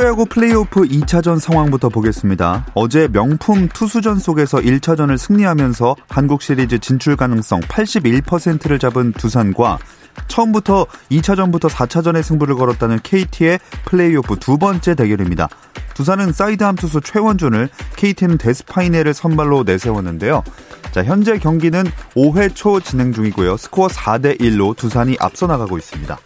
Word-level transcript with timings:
프로야구 0.00 0.24
플레이오프 0.24 0.80
2차전 0.84 1.38
상황부터 1.38 1.90
보겠습니다. 1.90 2.64
어제 2.72 3.06
명품 3.06 3.68
투수전 3.68 4.18
속에서 4.18 4.56
1차전을 4.56 5.18
승리하면서 5.18 5.94
한국 6.08 6.40
시리즈 6.40 6.78
진출 6.78 7.16
가능성 7.16 7.60
81%를 7.60 8.78
잡은 8.78 9.12
두산과 9.12 9.78
처음부터 10.26 10.86
2차전부터 11.10 11.68
4차전의 11.68 12.22
승부를 12.22 12.54
걸었다는 12.54 13.00
KT의 13.02 13.58
플레이오프 13.84 14.36
두 14.36 14.56
번째 14.56 14.94
대결입니다. 14.94 15.50
두산은 15.92 16.32
사이드암 16.32 16.76
투수 16.76 17.02
최원준을 17.02 17.68
KT는 17.96 18.38
데스파이네를 18.38 19.12
선발로 19.12 19.64
내세웠는데요. 19.64 20.42
자, 20.92 21.04
현재 21.04 21.38
경기는 21.38 21.84
5회 22.16 22.54
초 22.54 22.80
진행 22.80 23.12
중이고요. 23.12 23.58
스코어 23.58 23.88
4대 23.88 24.40
1로 24.40 24.74
두산이 24.74 25.18
앞서 25.20 25.46
나가고 25.46 25.76
있습니다. 25.76 26.16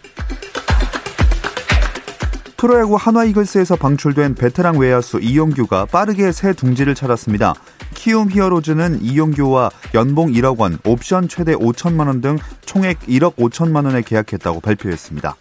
프로야구 2.65 2.97
한화 2.97 3.25
이글스에서 3.25 3.77
방출된 3.77 4.37
베테랑 4.37 4.79
외야수 4.79 5.21
이용규가 5.21 5.85
빠르게 5.85 6.33
새 6.33 6.55
둥지를 6.55 6.95
찾았습니다. 6.95 7.53
키움 7.93 8.31
히어로즈는 8.31 9.03
이용규와 9.03 9.71
연봉 9.93 10.33
1억 10.33 10.57
원, 10.59 10.79
옵션 10.83 11.29
최대 11.29 11.55
5천만 11.55 12.07
원 12.07 12.23
등 12.23 12.39
총액 12.65 13.01
1억 13.01 13.37
5천만 13.37 13.85
원에 13.85 14.01
계약했다고 14.01 14.61
발표했습니다. 14.61 15.37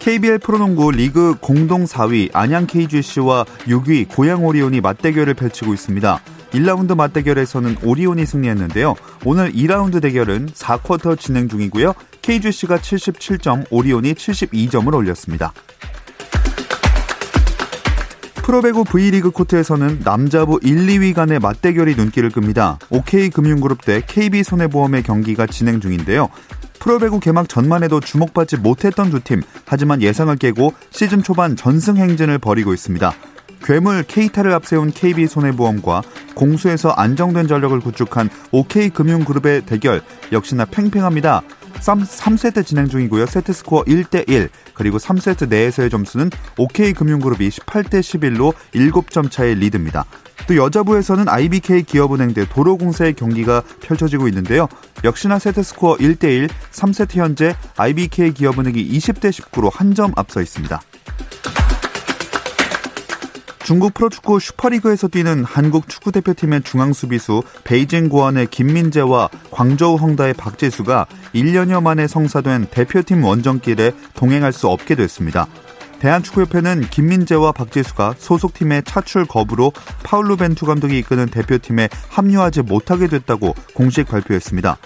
KBL 0.00 0.38
프로농구 0.40 0.90
리그 0.90 1.36
공동 1.40 1.84
4위 1.84 2.28
안양 2.34 2.66
KGC와 2.66 3.46
6위 3.68 4.06
고양 4.14 4.44
오리온이 4.44 4.82
맞대결을 4.82 5.32
펼치고 5.32 5.72
있습니다. 5.72 6.20
1라운드 6.52 6.96
맞대결에서는 6.96 7.76
오리온이 7.82 8.26
승리했는데요. 8.26 8.94
오늘 9.24 9.52
2라운드 9.52 10.02
대결은 10.02 10.46
4쿼터 10.46 11.18
진행 11.18 11.48
중이고요. 11.48 11.94
KGC가 12.22 12.78
77점, 12.78 13.66
오리온이 13.70 14.14
72점을 14.14 14.92
올렸습니다. 14.94 15.52
프로배구 18.42 18.84
V리그 18.84 19.30
코트에서는 19.30 20.00
남자부 20.02 20.58
1, 20.62 20.86
2위 20.86 21.14
간의 21.14 21.38
맞대결이 21.38 21.94
눈길을 21.94 22.30
끕니다. 22.30 22.78
OK금융그룹 22.90 23.84
대 23.84 24.02
KB손해보험의 24.04 25.04
경기가 25.04 25.46
진행 25.46 25.80
중인데요. 25.80 26.28
프로배구 26.80 27.20
개막 27.20 27.48
전만 27.48 27.84
해도 27.84 28.00
주목받지 28.00 28.56
못했던 28.56 29.10
두 29.10 29.20
팀, 29.20 29.42
하지만 29.66 30.02
예상을 30.02 30.34
깨고 30.36 30.72
시즌 30.90 31.22
초반 31.22 31.54
전승 31.54 31.96
행진을 31.98 32.38
벌이고 32.38 32.74
있습니다. 32.74 33.12
괴물 33.62 34.02
케이타를 34.04 34.52
앞세운 34.52 34.90
KB손해보험과 34.92 36.02
공수에서 36.34 36.90
안정된 36.90 37.46
전력을 37.48 37.78
구축한 37.80 38.30
OK금융그룹의 38.50 39.66
대결 39.66 40.02
역시나 40.32 40.64
팽팽합니다. 40.66 41.42
3, 41.80 42.02
3세트 42.02 42.66
진행 42.66 42.88
중이고요. 42.88 43.26
세트 43.26 43.52
스코어 43.52 43.84
1대1 43.84 44.48
그리고 44.74 44.98
3세트 44.98 45.48
내에서의 45.48 45.88
점수는 45.88 46.30
OK금융그룹이 46.58 47.48
18대 47.48 48.00
11로 48.00 48.52
7점 48.74 49.30
차의 49.30 49.54
리드입니다. 49.56 50.04
또 50.46 50.56
여자부에서는 50.56 51.28
IBK 51.28 51.84
기업은행 51.84 52.34
대 52.34 52.46
도로공사의 52.48 53.14
경기가 53.14 53.62
펼쳐지고 53.80 54.26
있는데요. 54.28 54.68
역시나 55.04 55.38
세트 55.38 55.62
스코어 55.62 55.96
1대1, 55.98 56.50
3세트 56.72 57.16
현재 57.16 57.54
IBK 57.76 58.32
기업은행이 58.34 58.88
20대 58.88 59.30
19로 59.30 59.70
한 59.72 59.94
점 59.94 60.12
앞서 60.16 60.40
있습니다. 60.40 60.80
중국 63.70 63.94
프로축구 63.94 64.40
슈퍼리그에서 64.40 65.06
뛰는 65.06 65.44
한국 65.44 65.88
축구대표팀의 65.88 66.62
중앙수비수 66.62 67.44
베이징 67.62 68.08
궈안의 68.08 68.48
김민재와 68.48 69.28
광저우 69.52 69.94
헝다의 69.94 70.34
박지수가 70.34 71.06
1년여 71.36 71.80
만에 71.80 72.08
성사된 72.08 72.66
대표팀 72.72 73.22
원정길에 73.22 73.92
동행할 74.14 74.52
수 74.52 74.66
없게 74.66 74.96
됐습니다. 74.96 75.46
대한축구협회는 76.00 76.80
김민재와 76.90 77.52
박지수가 77.52 78.16
소속팀의 78.18 78.82
차출 78.86 79.24
거부로 79.24 79.70
파울루 80.02 80.36
벤투 80.36 80.66
감독이 80.66 80.98
이끄는 80.98 81.26
대표팀에 81.26 81.90
합류하지 82.08 82.62
못하게 82.62 83.06
됐다고 83.06 83.54
공식 83.74 84.08
발표했습니다. 84.08 84.78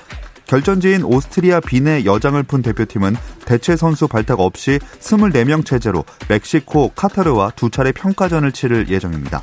결전지인 0.47 1.05
오스트리아 1.05 1.61
빈에 1.61 2.05
여장을 2.07 2.43
푼 2.45 2.63
대표팀은 2.63 3.17
대체 3.45 3.77
선수 3.77 4.09
발탁 4.09 4.41
없이 4.41 4.79
24명 5.01 5.65
체제로 5.65 6.05
멕시코, 6.29 6.91
카타르와 6.91 7.53
두 7.57 7.71
차례 7.71 7.93
평가전을 7.93 8.53
치를 8.53 8.89
예정입니다. 8.89 9.43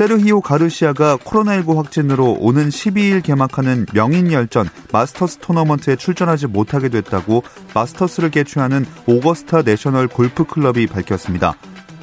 세르히오 0.00 0.40
가르시아가 0.40 1.18
코로나19 1.18 1.76
확진으로 1.76 2.32
오는 2.40 2.70
12일 2.70 3.22
개막하는 3.22 3.84
명인열전 3.92 4.70
마스터스 4.92 5.38
토너먼트에 5.42 5.96
출전하지 5.96 6.46
못하게 6.46 6.88
됐다고 6.88 7.42
마스터스를 7.74 8.30
개최하는 8.30 8.86
오거스타 9.04 9.60
내셔널 9.60 10.08
골프 10.08 10.44
클럽이 10.44 10.86
밝혔습니다. 10.86 11.54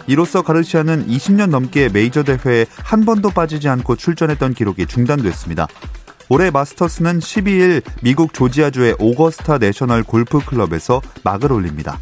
이로써 0.05 0.43
가르시아는 0.43 1.07
20년 1.07 1.49
넘게 1.49 1.89
메이저 1.89 2.23
대회에 2.23 2.67
한 2.83 3.03
번도 3.03 3.31
빠지지 3.31 3.67
않고 3.67 3.95
출전했던 3.95 4.53
기록이 4.53 4.85
중단됐습니다. 4.85 5.67
올해 6.29 6.51
마스터스는 6.51 7.19
12일 7.19 7.81
미국 8.01 8.33
조지아주의 8.33 8.95
오거스타 8.99 9.59
내셔널 9.59 10.03
골프 10.03 10.39
클럽에서 10.39 11.01
막을 11.23 11.53
올립니다. 11.53 11.99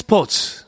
김 0.00 0.61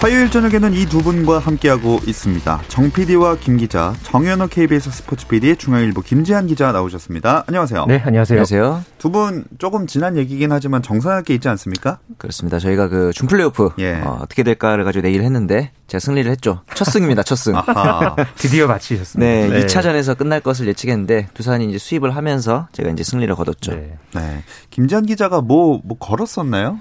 화요일 0.00 0.30
저녁에는 0.30 0.74
이 0.74 0.86
두 0.86 1.02
분과 1.02 1.40
함께하고 1.40 1.98
있습니다. 2.06 2.62
정 2.68 2.88
PD와 2.92 3.36
김 3.40 3.56
기자, 3.56 3.92
정현호 4.04 4.46
KBS 4.46 4.90
스포츠 4.92 5.26
PD, 5.26 5.56
중앙일보 5.56 6.02
김지한 6.02 6.46
기자 6.46 6.70
나오셨습니다. 6.70 7.42
안녕하세요. 7.48 7.84
네, 7.86 8.00
안녕하세요. 8.06 8.36
안녕하세요. 8.36 8.84
두 8.98 9.10
분 9.10 9.44
조금 9.58 9.88
지난 9.88 10.16
얘기긴 10.16 10.52
하지만 10.52 10.82
정상할 10.82 11.24
게 11.24 11.34
있지 11.34 11.48
않습니까? 11.48 11.98
그렇습니다. 12.16 12.60
저희가 12.60 12.86
그 12.88 13.10
준플레이오프 13.12 13.70
예. 13.80 13.94
어, 14.04 14.24
떻게 14.28 14.44
될까를 14.44 14.84
가지고 14.84 15.02
내기를 15.02 15.24
했는데 15.24 15.72
제가 15.88 15.98
승리를 15.98 16.30
했죠. 16.30 16.62
첫 16.74 16.84
승입니다. 16.84 17.24
첫 17.24 17.34
승. 17.34 17.56
아하. 17.56 18.14
드디어 18.38 18.68
마치셨습니다. 18.68 19.28
네, 19.28 19.48
네. 19.48 19.66
2차전에서 19.66 20.16
끝날 20.16 20.38
것을 20.40 20.68
예측했는데 20.68 21.28
두산이 21.34 21.68
이제 21.70 21.78
수입을 21.78 22.14
하면서 22.14 22.68
제가 22.72 22.90
이제 22.90 23.02
승리를 23.02 23.34
거뒀죠. 23.34 23.72
네. 23.72 23.98
네. 24.14 24.44
김지한 24.70 25.06
기자가 25.06 25.40
뭐, 25.40 25.80
뭐 25.84 25.98
걸었었나요? 25.98 26.78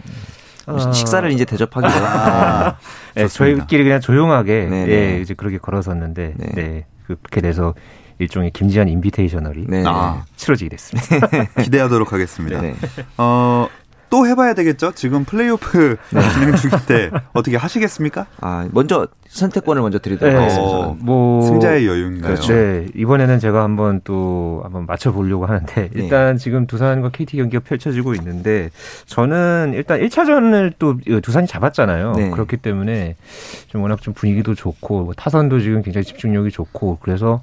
어, 0.67 0.91
식사를 0.91 1.31
이제 1.31 1.45
대접하기로. 1.45 1.91
아, 1.93 2.75
네. 3.15 3.27
저희끼리 3.27 3.83
그냥 3.83 3.99
조용하게 4.01 4.67
네, 4.69 4.81
예, 4.81 4.85
네. 4.85 5.21
이제 5.21 5.33
그렇게 5.33 5.57
걸었었는데 5.57 6.33
네. 6.35 6.47
네. 6.53 6.85
그렇게 7.05 7.41
돼서 7.41 7.73
일종의 8.19 8.51
김지한 8.51 8.87
인비테이셔널이 8.89 9.65
네. 9.67 9.83
아. 9.85 10.25
치러지게 10.35 10.69
됐습니다. 10.69 11.27
기대하도록 11.61 12.11
하겠습니다. 12.11 12.61
네. 12.61 12.75
어, 13.17 13.67
또 14.09 14.25
해봐야 14.25 14.53
되겠죠? 14.53 14.91
지금 14.93 15.25
플레이오프 15.25 15.97
진행 16.33 16.55
중인데 16.55 17.11
어떻게 17.33 17.57
하시겠습니까? 17.57 18.25
아, 18.39 18.67
먼저 18.71 19.07
선택권을 19.27 19.81
먼저 19.81 19.99
드리도록 19.99 20.33
네. 20.33 20.39
하겠습니다. 20.39 20.77
어, 20.77 20.97
뭐 20.99 21.41
승자의 21.45 21.85
여유인가요? 21.85 22.21
그렇죠. 22.33 22.53
네, 22.53 22.87
이번에는 22.95 23.39
제가 23.39 23.61
한번 23.63 23.99
또 24.05 24.61
한번 24.63 24.85
맞춰보려고 24.85 25.45
하는데 25.45 25.73
네. 25.73 25.89
일단 25.93 26.37
지금 26.37 26.65
두산과 26.65 27.09
KT 27.09 27.35
경기가 27.37 27.61
펼쳐지고 27.63 28.13
있는데 28.15 28.69
저는 29.05 29.73
일단 29.75 29.99
1차전을 29.99 30.73
또 30.79 30.97
두산이 31.21 31.45
잡았잖아요. 31.47 32.13
네. 32.13 32.29
그렇기 32.29 32.57
때문에 32.57 33.15
좀 33.67 33.81
워낙 33.81 34.01
좀 34.01 34.13
분위기도 34.13 34.55
좋고 34.55 35.03
뭐 35.03 35.13
타선도 35.13 35.59
지금 35.59 35.81
굉장히 35.81 36.05
집중력이 36.05 36.51
좋고 36.51 36.99
그래서 37.01 37.41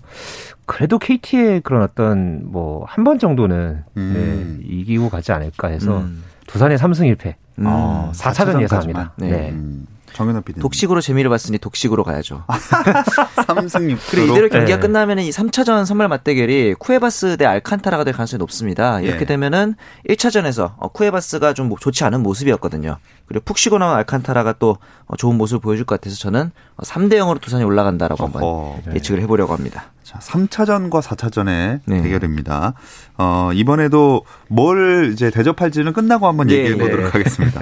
그래도 0.66 0.98
KT의 0.98 1.60
그런 1.60 1.82
어떤 1.82 2.50
뭐 2.50 2.86
한 2.88 3.04
번 3.04 3.18
정도는 3.18 3.82
음. 3.98 4.60
네, 4.62 4.66
이기고 4.74 5.10
가지 5.10 5.30
않을까 5.32 5.68
해서 5.68 5.98
음. 5.98 6.24
두산의 6.46 6.78
3승 6.78 7.14
1패 7.16 7.34
음. 7.58 7.66
어, 7.66 8.10
4차전 8.12 8.14
사차전까지만. 8.14 8.62
예상합니다. 8.62 9.12
네. 9.16 9.30
네. 9.30 9.50
음, 9.50 9.86
정현호 10.12 10.42
PD. 10.42 10.60
독식으로 10.60 11.00
재미를 11.00 11.28
봤으니 11.28 11.58
독식으로 11.58 12.04
가야죠. 12.04 12.44
3승 12.46 13.96
6패로. 13.96 13.98
그리고 14.10 14.32
이대로 14.32 14.48
경기가 14.48 14.76
네. 14.76 14.80
끝나면 14.80 15.18
이 15.18 15.30
3차전 15.30 15.84
선발 15.84 16.08
맞대결이 16.08 16.74
쿠에바스 16.78 17.36
대 17.36 17.46
알칸타라가 17.46 18.04
될 18.04 18.14
가능성이 18.14 18.38
높습니다. 18.38 19.00
이렇게 19.00 19.22
예. 19.22 19.24
되면은 19.24 19.74
1차전에서 20.08 20.92
쿠에바스가 20.92 21.54
좀뭐 21.54 21.78
좋지 21.80 22.04
않은 22.04 22.22
모습이었거든요. 22.22 22.98
그리고 23.26 23.44
푹 23.44 23.58
쉬고 23.58 23.78
나온 23.78 23.96
알칸타라가 23.96 24.54
또 24.58 24.76
어, 25.06 25.16
좋은 25.16 25.36
모습을 25.36 25.60
보여줄 25.60 25.84
것 25.84 26.00
같아서 26.00 26.16
저는 26.16 26.52
3대 26.78 27.14
0으로 27.14 27.40
두산이 27.40 27.64
올라간다라고 27.64 28.24
한번 28.24 28.42
어허. 28.42 28.94
예측을 28.94 29.20
해보려고 29.22 29.52
합니다. 29.52 29.90
자, 30.04 30.18
3차전과 30.18 31.00
4차전의 31.02 31.80
네. 31.86 32.02
대결입니다. 32.02 32.74
어, 33.16 33.50
이번에도 33.54 34.24
뭘 34.48 35.10
이제 35.12 35.30
대접할지는 35.30 35.92
끝나고 35.94 36.28
한번 36.28 36.46
네, 36.48 36.56
얘기해 36.56 36.76
보도록 36.76 37.06
네. 37.06 37.10
하겠습니다. 37.10 37.60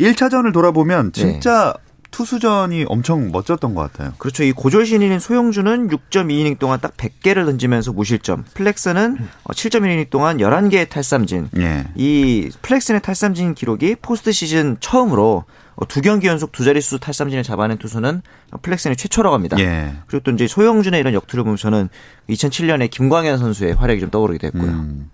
1차전을 0.00 0.52
돌아보면 0.52 1.12
진짜 1.12 1.74
투수전이 2.10 2.86
엄청 2.88 3.30
멋졌던 3.32 3.74
것 3.74 3.92
같아요. 3.92 4.12
그렇죠. 4.18 4.42
이 4.42 4.52
고졸 4.52 4.86
신인인 4.86 5.18
소형준은 5.18 5.88
6.2이닝 5.88 6.58
동안 6.58 6.78
딱 6.80 6.96
100개를 6.96 7.44
던지면서 7.46 7.92
무실점. 7.92 8.44
플렉센은 8.54 9.18
7.1이닝 9.48 10.10
동안 10.10 10.38
11개의 10.38 10.88
탈삼진. 10.88 11.48
예. 11.58 11.84
이 11.94 12.50
플렉센의 12.62 13.00
탈삼진 13.02 13.54
기록이 13.54 13.96
포스트 14.00 14.30
시즌 14.32 14.76
처음으로 14.80 15.44
어, 15.44 15.44
두 15.88 16.00
경기 16.00 16.26
연속 16.26 16.52
두 16.52 16.64
자릿수 16.64 16.98
탈삼진을 17.00 17.42
잡아낸 17.42 17.78
투수는 17.78 18.22
플렉센이 18.62 18.96
최초라고 18.96 19.34
합니다. 19.34 19.56
예. 19.58 19.94
그리고 20.06 20.22
또 20.24 20.30
이제 20.30 20.46
소형준의 20.46 21.00
이런 21.00 21.14
역투를 21.14 21.44
보면 21.44 21.56
저는 21.56 21.88
2007년에 22.28 22.90
김광현 22.90 23.38
선수의 23.38 23.74
활약이 23.74 24.00
좀 24.00 24.10
떠오르게 24.10 24.38
됐고요. 24.38 24.70
음. 24.70 25.10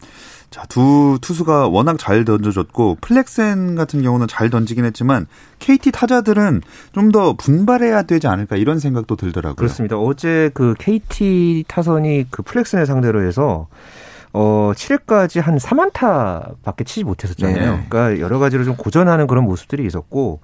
자, 0.50 0.64
두 0.66 1.18
투수가 1.20 1.68
워낙 1.68 1.98
잘 1.98 2.24
던져줬고 2.24 2.98
플렉센 3.02 3.74
같은 3.74 4.00
경우는 4.02 4.28
잘 4.28 4.48
던지긴 4.48 4.84
했지만 4.86 5.26
KT 5.58 5.92
타자들은 5.92 6.62
좀 6.94 7.12
더 7.12 7.34
분발해야 7.34 8.02
되지 8.02 8.26
않을까 8.26 8.56
이런 8.56 8.78
생각도 8.78 9.16
들더라고요. 9.16 9.56
그렇습니다. 9.56 9.96
어제 9.98 10.50
그 10.54 10.74
KT 10.78 11.64
타선이 11.68 12.26
그 12.30 12.42
플렉센을 12.42 12.86
상대로 12.86 13.26
해서 13.26 13.66
어 14.40 14.70
7회까지 14.72 15.40
한 15.40 15.56
3안타밖에 15.56 16.86
치지 16.86 17.02
못했었잖아요. 17.02 17.76
네. 17.76 17.86
그러니까 17.88 18.20
여러 18.20 18.38
가지로 18.38 18.62
좀 18.62 18.76
고전하는 18.76 19.26
그런 19.26 19.44
모습들이 19.44 19.84
있었고 19.84 20.38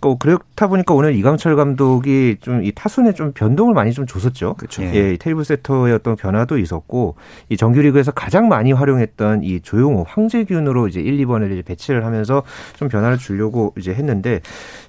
그러니까 0.00 0.18
그렇다 0.22 0.66
보니까 0.66 0.92
오늘 0.92 1.14
이강철 1.14 1.56
감독이 1.56 2.36
좀 2.42 2.58
이 2.68 2.72
타순에 2.72 3.12
좀 3.12 3.32
변동을 3.32 3.74
많이 3.74 3.92
좀 3.92 4.06
줬었죠. 4.06 4.54
그렇죠. 4.54 4.82
예, 4.82 5.14
이 5.14 5.18
테이블 5.18 5.44
세터의 5.44 5.94
어떤 5.94 6.16
변화도 6.16 6.58
있었고 6.58 7.16
이 7.48 7.56
정규리그에서 7.56 8.12
가장 8.12 8.48
많이 8.48 8.72
활용했던 8.72 9.42
이 9.42 9.60
조용호, 9.60 10.04
황재균으로 10.08 10.88
이제 10.88 11.00
1, 11.00 11.24
2번을 11.24 11.52
이제 11.52 11.62
배치를 11.62 12.04
하면서 12.04 12.42
좀 12.76 12.88
변화를 12.88 13.16
주려고 13.18 13.72
이제 13.78 13.92
했는데 13.94 14.40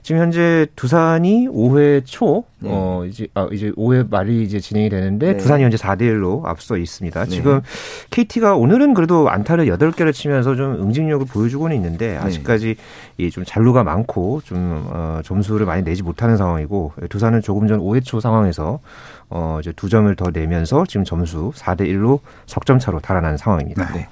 지금 0.02 0.22
현재 0.22 0.68
두산이 0.76 1.48
5회 1.48 2.04
초 2.06 2.44
네. 2.62 2.70
어 2.72 3.06
이제 3.06 3.28
아 3.34 3.48
이제 3.52 3.72
5회 3.72 4.10
말이 4.10 4.44
이제 4.44 4.60
진행이 4.60 4.90
되는데 4.90 5.34
네. 5.34 5.38
두산이 5.38 5.64
현재 5.64 5.78
4대 5.78 6.02
1로 6.02 6.46
앞서 6.46 6.78
있습니다. 6.78 7.24
네. 7.26 7.30
지금 7.30 7.62
KT가 8.10 8.56
오늘은 8.56 8.94
그래도 8.94 9.30
안타를 9.30 9.66
8개를 9.68 10.14
치면서 10.14 10.56
좀 10.56 10.74
응징력을 10.82 11.26
보여주고는 11.28 11.76
있는데 11.78 12.18
아직까지 12.18 12.76
이좀 13.18 13.44
잔루가 13.46 13.84
많고 13.84 14.42
좀 14.44 14.88
어, 14.90 15.22
점수를 15.24 15.66
많이 15.66 15.84
내지 15.84 16.04
못하는 16.04 16.38
상황이고 16.38 16.94
두산은 17.10 17.42
조금 17.42 17.68
전 17.68 17.80
5회 17.80 18.04
초 18.04 18.20
상황에서 18.20 18.80
어 19.30 19.58
이제 19.62 19.72
두 19.76 19.90
점을 19.90 20.14
더 20.16 20.32
내면서 20.32 20.86
지금 20.88 21.04
점수 21.04 21.52
4대 21.56 21.82
1로 21.82 22.20
석점 22.46 22.80
차로 22.80 23.00
달아난 23.00 23.38
상황입니다. 23.38 23.94
네. 23.94 24.08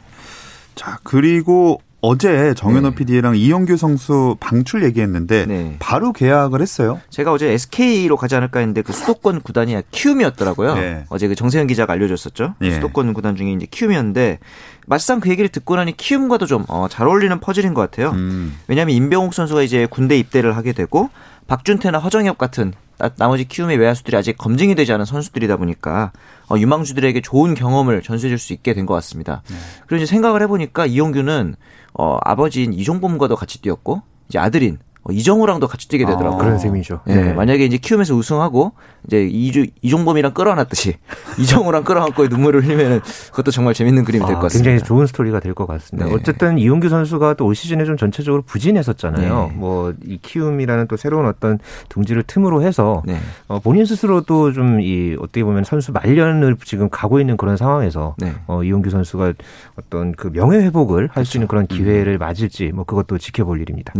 자, 0.77 0.99
그리고 1.03 1.81
어제 1.99 2.53
정현호 2.53 2.91
네. 2.91 2.95
PD랑 2.95 3.35
이영규 3.35 3.75
선수 3.75 4.35
방출 4.39 4.83
얘기했는데 4.83 5.45
네. 5.47 5.75
바로 5.79 6.13
계약을 6.13 6.61
했어요. 6.61 7.01
제가 7.09 7.31
어제 7.31 7.51
SK로 7.51 8.17
가지 8.17 8.35
않을까 8.35 8.59
했는데 8.59 8.83
그 8.83 8.93
수도권 8.93 9.41
구단이 9.41 9.75
키움이었더라고요. 9.89 10.75
네. 10.75 11.05
어제 11.09 11.27
그 11.27 11.33
정세현 11.33 11.65
기자가 11.67 11.93
알려줬었죠. 11.93 12.53
예. 12.61 12.71
수도권 12.71 13.13
구단 13.13 13.35
중에 13.35 13.51
이제 13.51 13.65
키움이었는데 13.69 14.37
막상 14.85 15.19
그 15.19 15.29
얘기를 15.29 15.49
듣고 15.49 15.75
나니 15.75 15.97
키움과도 15.97 16.45
좀잘 16.45 17.07
어울리는 17.07 17.39
퍼즐인 17.39 17.73
것 17.73 17.81
같아요. 17.81 18.11
음. 18.11 18.55
왜냐하면 18.67 18.95
임병욱 18.95 19.33
선수가 19.33 19.63
이제 19.63 19.87
군대 19.89 20.17
입대를 20.19 20.55
하게 20.55 20.73
되고 20.73 21.09
박준태나 21.47 21.97
허정엽 21.97 22.37
같은 22.37 22.73
나- 22.97 23.09
나머지 23.17 23.45
키움의 23.47 23.77
외야수들이 23.77 24.17
아직 24.17 24.37
검증이 24.37 24.73
되지 24.75 24.91
않은 24.93 25.05
선수들이다 25.05 25.57
보니까 25.57 26.11
어, 26.49 26.57
유망주들에게 26.57 27.21
좋은 27.21 27.53
경험을 27.53 28.01
전수해줄 28.01 28.37
수 28.39 28.53
있게 28.53 28.73
된 28.73 28.85
것 28.85 28.93
같습니다. 28.95 29.41
그리고 29.85 30.03
이제 30.03 30.05
생각을 30.05 30.41
해보니까 30.43 30.85
이용규는 30.85 31.55
어, 31.93 32.17
아버지인 32.23 32.73
이종범과도 32.73 33.35
같이 33.35 33.61
뛰었고 33.61 34.01
이제 34.29 34.39
아들인 34.39 34.77
어, 34.77 34.79
이정우랑도 35.11 35.67
같이 35.67 35.87
뛰게 35.87 36.05
되더라고요. 36.05 36.39
아, 36.39 36.43
그런 36.43 36.57
셈이죠. 36.59 37.01
예, 37.07 37.15
네. 37.15 37.33
만약에 37.33 37.65
이제 37.65 37.77
키움에서 37.77 38.15
우승하고 38.15 38.73
이제 39.07 39.23
이주, 39.25 39.67
이종범이랑 39.81 40.33
끌어안았듯이 40.33 40.95
이정우랑 41.39 41.83
끌어안고 41.83 42.27
눈물을 42.27 42.63
흘리면 42.65 43.01
그것도 43.31 43.51
정말 43.51 43.73
재밌는 43.73 44.03
그림이 44.03 44.25
될것 44.25 44.37
아, 44.39 44.41
같습니다. 44.47 44.69
굉장히 44.69 44.87
좋은 44.87 45.07
스토리가 45.07 45.39
될 45.39 45.53
것 45.53 45.65
같습니다. 45.67 46.07
네. 46.09 46.13
어쨌든 46.13 46.57
이용규 46.59 46.89
선수가 46.89 47.33
또 47.35 47.45
올 47.47 47.55
시즌에 47.55 47.85
좀 47.85 47.95
전체적으로 47.97 48.41
부진했었잖아요. 48.43 49.47
네. 49.51 49.55
뭐이 49.57 50.19
키움이라는 50.21 50.87
또 50.87 50.97
새로운 50.97 51.25
어떤 51.25 51.59
둥지를 51.89 52.23
틈으로 52.23 52.61
해서 52.61 53.01
네. 53.05 53.17
어, 53.47 53.59
본인 53.59 53.85
스스로도 53.85 54.51
좀 54.53 54.79
이 54.81 55.15
어떻게 55.19 55.43
보면 55.43 55.63
선수 55.63 55.91
말년을 55.91 56.57
지금 56.63 56.89
가고 56.89 57.19
있는 57.19 57.35
그런 57.37 57.57
상황에서 57.57 58.15
네. 58.19 58.33
어, 58.47 58.63
이용규 58.63 58.89
선수가 58.89 59.33
어떤 59.79 60.11
그 60.11 60.31
명예 60.31 60.57
회복을 60.57 61.09
할 61.11 61.25
수 61.25 61.37
있는 61.37 61.47
그런 61.47 61.65
그렇죠. 61.67 61.83
기회를 61.83 62.17
맞을지 62.17 62.71
뭐 62.73 62.83
그것도 62.85 63.17
지켜볼 63.17 63.59
일입니다. 63.61 63.93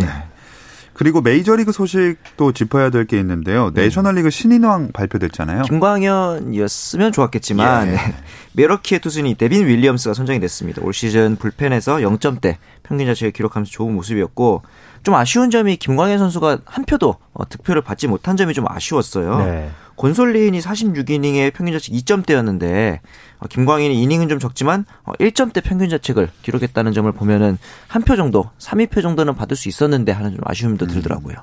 네. 0.97 0.99
그리고 0.99 1.21
메이저리그 1.21 1.71
소식도 1.71 2.51
짚어야 2.53 2.89
될 2.89 3.05
게 3.05 3.17
있는데요. 3.19 3.71
네. 3.73 3.83
내셔널리그 3.83 4.29
신인왕 4.29 4.91
발표됐잖아요. 4.93 5.61
김광현이었으면 5.63 7.11
좋았겠지만 7.11 7.87
예. 7.89 7.97
메러키의 8.53 8.99
투수니 8.99 9.35
데빈 9.35 9.67
윌리엄스가 9.67 10.13
선정이 10.13 10.39
됐습니다. 10.39 10.81
올 10.83 10.93
시즌 10.93 11.35
불펜에서 11.37 11.97
0점대 11.97 12.55
평균 12.83 13.05
자책을 13.07 13.31
기록하면서 13.31 13.71
좋은 13.71 13.93
모습이었고 13.93 14.63
좀 15.03 15.13
아쉬운 15.15 15.51
점이 15.51 15.77
김광현 15.77 16.17
선수가 16.17 16.59
한 16.65 16.85
표도 16.85 17.15
어, 17.33 17.47
득표를 17.47 17.81
받지 17.81 18.07
못한 18.07 18.35
점이 18.35 18.53
좀 18.53 18.65
아쉬웠어요. 18.67 19.37
네. 19.45 19.69
곤솔린이 19.97 20.59
46이닝에 20.59 21.53
평균 21.53 21.73
자책 21.77 21.93
2점대였는데 21.95 22.99
어, 23.39 23.47
김광현이 23.47 24.01
이닝은 24.01 24.29
좀 24.29 24.39
적지만 24.39 24.85
어, 25.03 25.11
1점대 25.13 25.61
평균 25.63 25.89
자책을 25.89 26.29
기록했다는 26.43 26.93
점을 26.93 27.11
보면은 27.11 27.57
한 27.87 28.03
표 28.03 28.15
정도, 28.15 28.49
3, 28.57 28.79
2표 28.79 29.01
정도는 29.01 29.35
받을 29.35 29.57
수 29.57 29.67
있었는데 29.67 30.11
하는 30.13 30.31
좀 30.31 30.39
아쉬움도 30.45 30.87
들더라고요. 30.87 31.35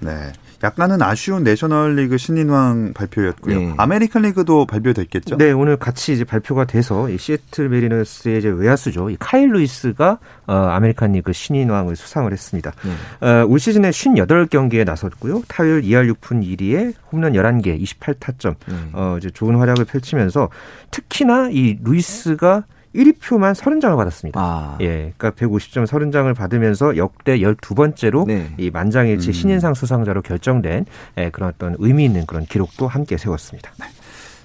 네. 0.00 0.32
약간은 0.62 1.00
아쉬운 1.02 1.44
내셔널리그 1.44 2.18
신인왕 2.18 2.92
발표였고요. 2.92 3.58
네. 3.58 3.74
아메리칸 3.76 4.22
리그도 4.22 4.66
발표됐겠죠? 4.66 5.36
네, 5.36 5.52
오늘 5.52 5.76
같이 5.76 6.12
이제 6.12 6.24
발표가 6.24 6.64
돼서 6.64 7.08
이 7.08 7.16
시애틀 7.16 7.68
매리너스의 7.68 8.38
이제 8.38 8.48
외야수죠. 8.48 9.10
이 9.10 9.16
카일 9.20 9.52
루이스가 9.52 10.18
어, 10.46 10.52
아메리칸 10.52 11.12
리그 11.12 11.32
신인왕을 11.32 11.94
수상을 11.94 12.30
했습니다. 12.32 12.72
네. 12.82 13.26
어, 13.26 13.46
올 13.46 13.60
시즌에 13.60 13.90
58경기에 13.90 14.84
나섰고요. 14.84 15.42
타율 15.46 15.82
2할 15.82 16.12
6푼 16.14 16.42
1리에 16.42 16.94
홈런 17.12 17.34
11개, 17.34 17.80
28타점. 17.80 18.56
네. 18.66 18.74
어, 18.94 19.16
이제 19.18 19.30
좋은 19.30 19.56
활약을 19.56 19.84
펼치면서 19.84 20.48
특히나 20.90 21.50
이 21.50 21.78
루이스가 21.82 22.64
1위표만 22.94 23.54
30장을 23.54 23.96
받았습니다. 23.96 24.40
아, 24.40 24.78
예, 24.80 25.12
그러니까 25.16 25.30
150점 25.32 25.86
30장을 25.86 26.34
받으면서 26.34 26.96
역대 26.96 27.38
12번째로 27.38 28.26
네. 28.26 28.52
이 28.56 28.70
만장일치 28.70 29.28
음. 29.28 29.32
신인상 29.32 29.74
수상자로 29.74 30.22
결정된 30.22 30.86
예, 31.18 31.30
그런 31.30 31.50
어떤 31.50 31.76
의미 31.78 32.04
있는 32.04 32.26
그런 32.26 32.44
기록도 32.44 32.88
함께 32.88 33.16
세웠습니다. 33.16 33.72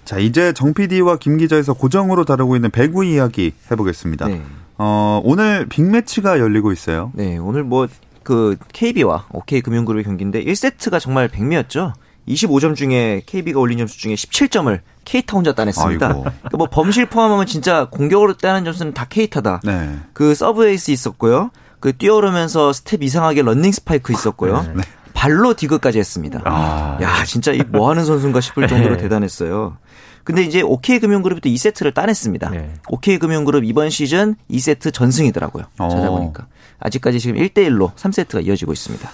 자, 0.06 0.20
이제 0.20 0.52
정 0.54 0.74
PD와 0.74 1.18
김 1.18 1.38
기자에서 1.38 1.74
고정으로 1.74 2.26
다루고 2.26 2.56
있는 2.56 2.70
배구 2.70 3.06
이야기 3.06 3.54
해보겠습니다. 3.72 4.28
네. 4.28 4.42
어, 4.78 5.22
오늘 5.24 5.68
빅매치가 5.70 6.40
열리고 6.40 6.72
있어요. 6.72 7.12
네, 7.16 7.38
오늘 7.38 7.64
뭐 7.64 7.88
그 8.24 8.56
KB와 8.72 9.28
OK 9.30 9.62
금융그룹의 9.62 10.04
경기인데 10.06 10.44
1세트가 10.44 11.00
정말 11.00 11.28
백미였죠. 11.28 11.94
25점 12.28 12.76
중에 12.76 13.22
KB가 13.26 13.60
올린 13.60 13.78
점수 13.78 13.98
중에 13.98 14.16
17점을 14.16 14.80
케이타 15.06 15.36
혼자 15.36 15.54
따냈습니다. 15.54 16.08
그러니까 16.08 16.32
뭐 16.58 16.68
범실 16.70 17.08
포함하면 17.08 17.46
진짜 17.46 17.86
공격으로 17.90 18.38
따는 18.38 18.64
점수는 18.64 18.94
다 18.94 19.06
케이타다. 19.10 19.62
네. 19.64 19.98
그 20.14 20.34
서브 20.36 20.68
에이스 20.68 20.92
있었고요. 20.92 21.52
그 21.80 21.96
뛰어오르면서 21.98 22.72
스텝 22.72 23.04
이상하게 23.04 23.42
런닝 23.42 23.72
스파이크 23.74 24.14
있었고요. 24.14 24.66
네. 24.76 24.84
발로 25.14 25.54
디그까지 25.54 26.00
했습니다. 26.00 26.42
아. 26.46 26.98
야, 27.02 27.24
진짜 27.26 27.52
이 27.52 27.64
뭐 27.70 27.90
하는 27.90 28.04
선수인가 28.06 28.40
싶을 28.42 28.68
정도로 28.68 28.96
네. 28.96 29.02
대단했어요. 29.04 29.78
근데 30.24 30.42
이제 30.44 30.62
OK금융그룹이 30.62 31.42
또 31.42 31.50
2세트를 31.50 31.94
따냈습니다. 31.94 32.50
네. 32.52 32.74
OK금융그룹 32.88 33.66
이번 33.66 33.90
시즌 33.90 34.36
2세트 34.50 34.94
전승이더라고요. 34.94 35.66
어. 35.80 35.90
찾아보니까. 35.90 36.48
아직까지 36.80 37.20
지금 37.20 37.36
1대1로 37.42 37.94
3세트가 37.96 38.46
이어지고 38.46 38.72
있습니다. 38.72 39.10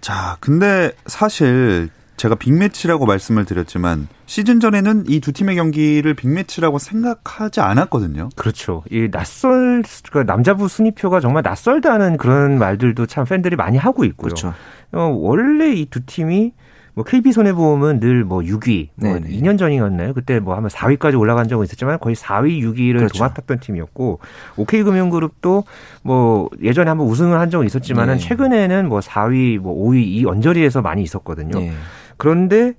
자, 0.00 0.36
근데 0.40 0.90
사실 1.06 1.90
제가 2.18 2.34
빅매치라고 2.34 3.06
말씀을 3.06 3.44
드렸지만 3.46 4.08
시즌 4.26 4.60
전에는 4.60 5.04
이 5.08 5.20
두 5.20 5.32
팀의 5.32 5.56
경기를 5.56 6.12
빅매치라고 6.14 6.78
생각하지 6.78 7.60
않았거든요. 7.60 8.28
그렇죠. 8.36 8.82
이 8.90 9.08
낯설 9.10 9.82
그러니까 10.10 10.30
남자부 10.32 10.68
순위표가 10.68 11.20
정말 11.20 11.42
낯설다는 11.44 12.18
그런 12.18 12.58
말들도 12.58 13.06
참 13.06 13.24
팬들이 13.24 13.56
많이 13.56 13.78
하고 13.78 14.04
있고요. 14.04 14.28
그렇죠. 14.28 14.52
어, 14.92 15.02
원래 15.18 15.72
이 15.72 15.86
두 15.86 16.04
팀이 16.04 16.52
뭐 16.94 17.04
KB 17.04 17.30
손해보험은 17.30 18.00
늘 18.00 18.24
뭐 18.24 18.40
6위, 18.40 18.88
뭐 18.96 19.12
네네. 19.12 19.28
2년 19.28 19.56
전이었나요? 19.56 20.14
그때 20.14 20.40
뭐 20.40 20.54
한번 20.56 20.68
4위까지 20.68 21.16
올라간 21.16 21.46
적은 21.46 21.64
있었지만 21.64 22.00
거의 22.00 22.16
4위, 22.16 22.60
6위를 22.60 22.96
그렇죠. 22.98 23.18
도맡았던 23.18 23.60
팀이었고 23.60 24.18
OK금융그룹도 24.56 25.64
뭐 26.02 26.48
예전에 26.62 26.88
한번 26.88 27.06
우승을 27.06 27.38
한 27.38 27.50
적은 27.50 27.66
있었지만은 27.66 28.14
네. 28.14 28.20
최근에는 28.20 28.88
뭐 28.88 28.98
4위, 29.00 29.58
뭐 29.58 29.74
5위 29.88 30.02
이 30.06 30.24
언저리에서 30.26 30.82
많이 30.82 31.02
있었거든요. 31.02 31.58
네. 31.60 31.72
그런데 32.18 32.74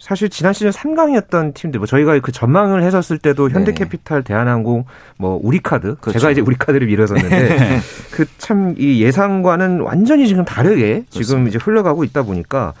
사실 0.00 0.28
지난 0.28 0.52
시즌 0.52 0.70
3강이었던 0.70 1.54
팀들, 1.54 1.78
뭐 1.80 1.86
저희가 1.88 2.18
그 2.20 2.30
전망을 2.30 2.84
했었을 2.84 3.18
때도 3.18 3.48
네. 3.48 3.54
현대캐피탈, 3.54 4.22
대한항공, 4.22 4.84
뭐 5.16 5.40
우리카드, 5.42 5.96
그렇죠. 6.00 6.18
제가 6.20 6.30
이제 6.30 6.40
우리카드를 6.40 6.86
밀어섰는데 6.86 7.80
그 8.12 8.26
참 8.38 8.74
이 8.78 9.02
예상과는 9.02 9.80
완전히 9.80 10.28
지금 10.28 10.44
다르게 10.44 11.04
지금 11.10 11.48
이제 11.48 11.58
흘러가고 11.60 12.04
있다 12.04 12.22
보니까 12.22 12.74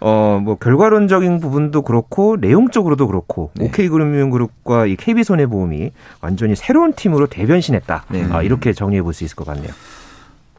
어 0.00 0.40
뭐 0.42 0.54
결과론적인 0.56 1.40
부분도 1.40 1.82
그렇고 1.82 2.36
내용적으로도 2.40 3.06
그렇고 3.08 3.50
네. 3.54 3.66
OK금융그룹과 3.66 4.86
이 4.86 4.96
KB손해보험이 4.96 5.90
완전히 6.22 6.54
새로운 6.56 6.92
팀으로 6.94 7.26
대변신했다. 7.26 8.04
네. 8.10 8.26
아, 8.30 8.42
이렇게 8.42 8.72
정리해 8.72 9.02
볼 9.02 9.12
수 9.12 9.24
있을 9.24 9.34
것 9.36 9.44
같네요. 9.46 9.72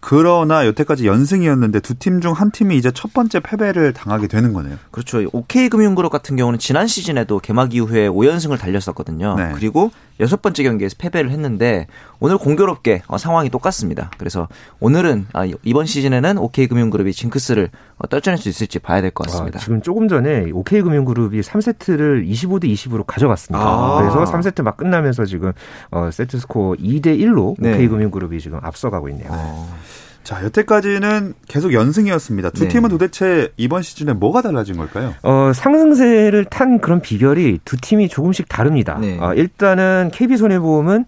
그러나 0.01 0.65
여태까지 0.65 1.05
연승이었는데 1.08 1.79
두 1.79 1.93
팀 1.93 2.20
중 2.22 2.34
한 2.34 2.51
팀이 2.51 2.75
이제 2.77 2.91
첫 2.91 3.13
번째 3.13 3.39
패배를 3.39 3.93
당하게 3.93 4.27
되는 4.27 4.51
거네요. 4.53 4.77
그렇죠. 4.91 5.22
OK금융그룹 5.31 6.12
같은 6.12 6.36
경우는 6.36 6.60
지난 6.60 6.88
시즌에도 6.88 7.39
개막 7.39 7.74
이후에 7.75 8.08
5연승을 8.10 8.60
달렸었거든요. 8.60 9.36
네. 9.38 9.51
그리고 9.55 9.91
여섯 10.22 10.42
번째 10.42 10.63
경기에서 10.63 10.96
패배를 10.98 11.32
했는데 11.32 11.88
오늘 12.20 12.38
공교롭게 12.38 13.01
어, 13.08 13.18
상황이 13.18 13.50
똑같습니다. 13.50 14.12
그래서 14.18 14.48
오늘은 14.80 15.28
아, 15.34 15.46
이번 15.63 15.86
시즌에는 15.86 16.38
OK금융그룹이 16.38 17.12
징크스를 17.12 17.70
어, 17.98 18.08
떨쳐낼 18.08 18.38
수 18.38 18.48
있을지 18.48 18.80
봐야 18.80 19.01
될 19.01 19.12
것 19.12 19.28
같습니다. 19.28 19.58
아, 19.58 19.60
지금 19.60 19.82
조금 19.82 20.08
전에 20.08 20.51
OK금융그룹이 20.54 21.42
3세트를 21.42 22.25
25대 22.30 22.66
20으로 22.66 23.04
가져갔습니다. 23.06 23.66
아. 23.66 23.98
그래서 24.00 24.32
3세트 24.32 24.62
막 24.62 24.78
끝나면서 24.78 25.25
지금 25.25 25.51
어, 25.90 26.10
세트 26.12 26.40
스코어 26.40 26.75
2대 26.75 27.20
1로 27.20 27.56
네. 27.60 27.74
OK금융그룹이 27.74 28.40
지금 28.40 28.60
앞서가고 28.62 29.10
있네요. 29.10 29.28
어, 29.32 29.75
자, 30.24 30.44
여태까지는 30.44 31.34
계속 31.48 31.74
연승이었습니다. 31.74 32.51
두 32.51 32.63
네. 32.63 32.68
팀은 32.70 32.90
도대체 32.90 33.50
이번 33.58 33.82
시즌에 33.82 34.13
뭐가 34.13 34.42
달라진 34.42 34.78
걸까요? 34.78 35.13
어, 35.24 35.51
상승세를 35.54 36.46
탄 36.46 36.80
그런 36.80 37.01
비결이 37.01 37.60
두 37.66 37.78
팀이 37.78 38.08
조금씩 38.08 38.48
다릅니다. 38.48 38.98
네. 39.01 39.18
어, 39.20 39.34
일단은 39.34 40.12
KB손해보험은 40.13 41.06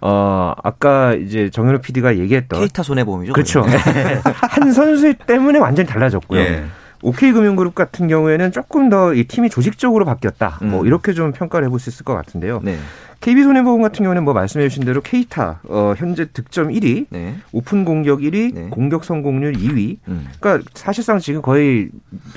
어, 0.00 0.52
아까 0.62 1.14
이제 1.14 1.48
정현우 1.50 1.78
PD가 1.80 2.18
얘기했던 2.18 2.60
케이타 2.60 2.82
손해보험이죠. 2.82 3.32
그렇죠. 3.32 3.62
한 4.34 4.72
선수 4.72 5.14
때문에 5.14 5.58
완전히 5.58 5.88
달라졌고요. 5.88 6.40
예. 6.40 6.64
OK금융그룹 7.02 7.74
같은 7.74 8.08
경우에는 8.08 8.52
조금 8.52 8.88
더 8.88 9.12
이 9.14 9.24
팀이 9.24 9.48
조직적으로 9.50 10.04
바뀌었다. 10.04 10.58
뭐 10.62 10.80
음. 10.80 10.86
이렇게 10.86 11.12
좀 11.12 11.30
평가를 11.32 11.66
해볼 11.66 11.78
수 11.78 11.88
있을 11.90 12.04
것 12.04 12.14
같은데요. 12.14 12.60
네. 12.64 12.76
KB손해보험 13.20 13.82
같은 13.82 14.02
경우는 14.04 14.24
뭐 14.24 14.34
말씀해주신 14.34 14.84
대로 14.84 15.00
케이타 15.00 15.60
어, 15.64 15.94
현재 15.96 16.26
득점 16.32 16.68
1위, 16.68 17.06
네. 17.10 17.36
오픈 17.52 17.84
공격 17.84 18.20
1위, 18.20 18.54
네. 18.54 18.68
공격 18.70 19.04
성공률 19.04 19.54
2위. 19.54 19.96
음. 20.08 20.26
그러니까 20.38 20.68
사실상 20.74 21.18
지금 21.18 21.42
거의 21.42 21.88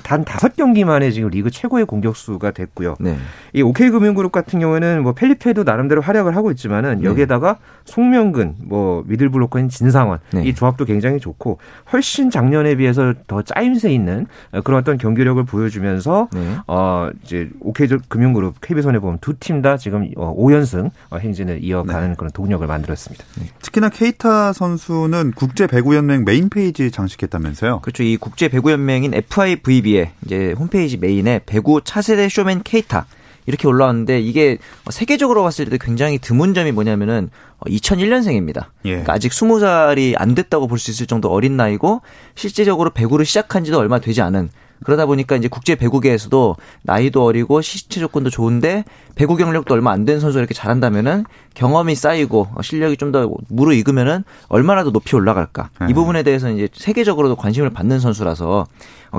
단 0.03 0.24
다섯 0.25 0.55
경기 0.55 0.83
만에 0.86 1.12
지금 1.12 1.29
리그 1.29 1.51
최고의 1.51 1.86
공격수가 1.86 2.51
됐고요. 2.51 2.95
네. 3.00 3.17
이 3.53 3.62
OK금융그룹 3.62 4.31
같은 4.31 4.59
경우에는 4.59 5.03
뭐 5.03 5.13
펠리페도 5.13 5.63
나름대로 5.63 6.01
활약을 6.01 6.36
하고 6.36 6.50
있지만은 6.51 7.00
네. 7.00 7.03
여기에다가 7.05 7.57
송명근, 7.86 8.55
뭐 8.65 9.03
middle 9.07 9.32
blocker인 9.32 9.69
진상헌 9.69 10.19
네. 10.31 10.45
이 10.45 10.55
조합도 10.55 10.86
굉장히 10.86 11.19
좋고 11.19 11.59
훨씬 11.93 12.29
작년에 12.31 12.75
비해서 12.75 13.13
더 13.27 13.41
짜임새 13.41 13.91
있는 13.91 14.27
그런 14.63 14.79
어떤 14.79 14.98
경기력을 14.98 15.43
보여주면서 15.43 16.29
네. 16.33 16.55
어 16.67 17.09
이제 17.24 17.50
OK금융그룹, 17.62 18.62
KB손해보험 18.62 19.17
두 19.21 19.33
팀 19.39 19.59
다 19.62 19.75
지금 19.77 20.09
어, 20.15 20.33
5연 20.38 20.65
승 20.69 20.91
행진을 21.13 21.63
이어가는 21.63 22.15
그런 22.15 22.31
동력을 22.31 22.65
만들었습니다. 22.65 23.25
특히나 23.61 23.89
케이타 23.89 24.53
선수는 24.53 25.31
국제 25.35 25.65
배구 25.67 25.95
연맹 25.95 26.23
메인 26.25 26.49
페이지 26.49 26.91
장식했다면서요? 26.91 27.79
그렇죠. 27.81 28.03
이 28.03 28.17
국제 28.17 28.47
배구 28.47 28.71
연맹인 28.71 29.13
FIVB의 29.13 30.11
이제 30.25 30.51
홈페이지 30.53 30.97
메인에 30.97 31.41
배구 31.45 31.81
차세대 31.83 32.29
showman 32.29 32.62
케이타 32.63 33.07
이렇게 33.47 33.67
올라왔는데 33.67 34.19
이게 34.19 34.59
세계적으로 34.91 35.41
봤을 35.41 35.65
때도 35.65 35.77
굉장히 35.83 36.19
드문 36.19 36.53
점이 36.53 36.71
뭐냐면은 36.71 37.31
2001년생입니다. 37.65 38.65
예. 38.85 38.89
그러니까 38.91 39.13
아직 39.13 39.31
20살이 39.31 40.13
안 40.17 40.35
됐다고 40.35 40.67
볼 40.67 40.77
수 40.77 40.91
있을 40.91 41.07
정도 41.07 41.29
어린 41.31 41.57
나이고 41.57 42.01
실제적으로 42.35 42.91
배구를 42.91 43.25
시작한 43.25 43.63
지도 43.63 43.79
얼마 43.79 43.99
되지 43.99 44.21
않은 44.21 44.49
그러다 44.83 45.05
보니까 45.05 45.36
이제 45.36 45.48
국제 45.48 45.75
배구계에서도 45.75 46.55
나이도 46.83 47.24
어리고 47.24 47.62
시체 47.62 48.00
조건도 48.00 48.29
좋은데 48.29 48.86
배구 49.15 49.36
경력도 49.36 49.74
얼마 49.74 49.91
안 49.91 50.05
된 50.05 50.19
선수가 50.19 50.39
이렇게 50.39 50.53
잘한다면은 50.53 51.25
경험이 51.53 51.95
쌓이고 51.95 52.48
실력이 52.62 52.95
좀 52.98 53.12
더 53.12 53.29
무르익으면은 53.50 54.24
얼마나 54.48 54.83
더 54.83 54.91
높이 54.91 55.15
올라갈까. 55.15 55.69
이 55.81 55.86
네. 55.88 55.93
부분에 55.93 56.24
대해서 56.24 56.50
이제 56.51 56.67
세계적으로도 56.74 57.36
관심을 57.36 57.71
받는 57.71 58.00
선수라서 58.00 58.67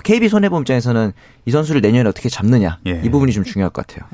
KB 0.05 0.29
손해보험 0.29 0.63
입장에서는 0.63 1.13
이 1.47 1.51
선수를 1.51 1.81
내년에 1.81 2.09
어떻게 2.09 2.29
잡느냐 2.29 2.79
예. 2.87 3.01
이 3.05 3.11
부분이 3.11 3.33
좀 3.33 3.43
중요할 3.45 3.71
것 3.71 3.87
같아요. 3.87 4.09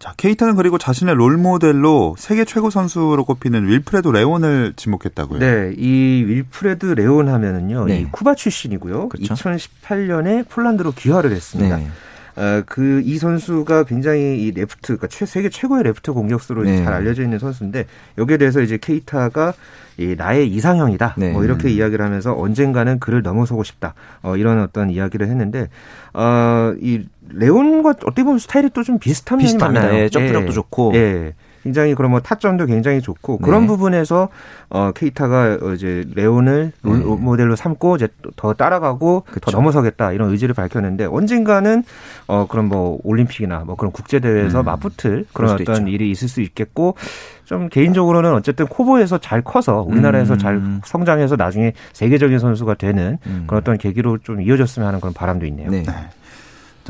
자, 0.00 0.14
케이타는 0.16 0.56
그리고 0.56 0.78
자신의 0.78 1.14
롤 1.14 1.36
모델로 1.36 2.16
세계 2.18 2.46
최고 2.46 2.70
선수로 2.70 3.22
꼽히는 3.26 3.68
윌프레드 3.68 4.08
레온을 4.08 4.72
지목했다고요. 4.74 5.38
네, 5.38 5.74
이 5.76 6.24
윌프레드 6.26 6.86
레온 6.86 7.28
하면은요, 7.28 7.84
네. 7.84 8.00
이 8.00 8.04
쿠바 8.10 8.34
출신이고요. 8.34 9.10
그렇죠. 9.10 9.34
2018년에 9.34 10.48
폴란드로 10.48 10.92
귀화를 10.92 11.32
했습니다. 11.32 11.76
네. 11.76 11.88
어, 12.36 12.62
그, 12.66 13.02
이 13.04 13.18
선수가 13.18 13.84
굉장히 13.84 14.40
이 14.42 14.50
레프트, 14.52 14.80
그러니까 14.96 15.06
최, 15.08 15.26
세계 15.26 15.48
최고의 15.48 15.82
레프트 15.84 16.12
공격수로 16.12 16.62
네. 16.64 16.82
잘 16.84 16.92
알려져 16.92 17.22
있는 17.22 17.38
선수인데, 17.38 17.86
여기에 18.18 18.36
대해서 18.38 18.60
이제 18.60 18.78
케이타가 18.80 19.52
이 19.98 20.14
나의 20.16 20.48
이상형이다. 20.48 21.16
네. 21.18 21.32
뭐 21.32 21.44
이렇게 21.44 21.68
이야기를 21.70 22.04
하면서 22.04 22.34
언젠가는 22.34 22.98
그를 23.00 23.22
넘어서고 23.22 23.64
싶다. 23.64 23.94
어, 24.22 24.36
이런 24.36 24.60
어떤 24.60 24.90
이야기를 24.90 25.26
했는데, 25.28 25.68
어, 26.14 26.72
이 26.80 27.04
레온과 27.32 27.90
어떻게 27.90 28.22
보면 28.22 28.38
스타일이 28.38 28.70
또 28.70 28.82
좀 28.82 28.98
비슷한 28.98 29.38
면이 29.38 29.46
비슷합니다. 29.46 29.80
많아요. 29.86 30.02
예, 30.04 30.08
점프력도 30.08 30.52
좋고. 30.52 30.92
예. 30.94 31.34
굉장히 31.62 31.94
그런 31.94 32.10
뭐 32.10 32.20
타점도 32.20 32.66
굉장히 32.66 33.00
좋고 33.00 33.38
그런 33.38 33.62
네. 33.62 33.66
부분에서 33.68 34.28
어 34.70 34.92
케이타가 34.92 35.58
어, 35.60 35.72
이제 35.72 36.04
레온을 36.14 36.72
롤 36.82 36.98
네. 36.98 37.04
모델로 37.04 37.56
삼고 37.56 37.96
이제 37.96 38.08
또더 38.22 38.54
따라가고 38.54 39.24
더 39.26 39.32
그쵸. 39.32 39.50
넘어서겠다 39.50 40.12
이런 40.12 40.30
의지를 40.30 40.54
밝혔는데 40.54 41.06
언젠가는 41.06 41.84
어 42.28 42.46
그런 42.48 42.66
뭐 42.66 42.98
올림픽이나 43.04 43.64
뭐 43.66 43.76
그런 43.76 43.92
국제 43.92 44.20
대회에서 44.20 44.60
음. 44.60 44.64
맞붙을 44.64 45.26
그런 45.32 45.52
어떤 45.52 45.76
있죠. 45.76 45.88
일이 45.88 46.10
있을 46.10 46.28
수 46.28 46.40
있겠고 46.40 46.94
좀 47.44 47.68
개인적으로는 47.68 48.32
어쨌든 48.32 48.66
코보에서 48.66 49.18
잘 49.18 49.42
커서 49.42 49.84
우리나라에서 49.86 50.34
음. 50.34 50.38
잘 50.38 50.62
성장해서 50.84 51.36
나중에 51.36 51.72
세계적인 51.92 52.38
선수가 52.38 52.74
되는 52.74 53.18
음. 53.26 53.44
그런 53.46 53.60
어떤 53.60 53.76
계기로 53.76 54.18
좀 54.18 54.40
이어졌으면 54.40 54.86
하는 54.86 55.00
그런 55.00 55.12
바람도 55.12 55.46
있네요. 55.46 55.68
네. 55.68 55.82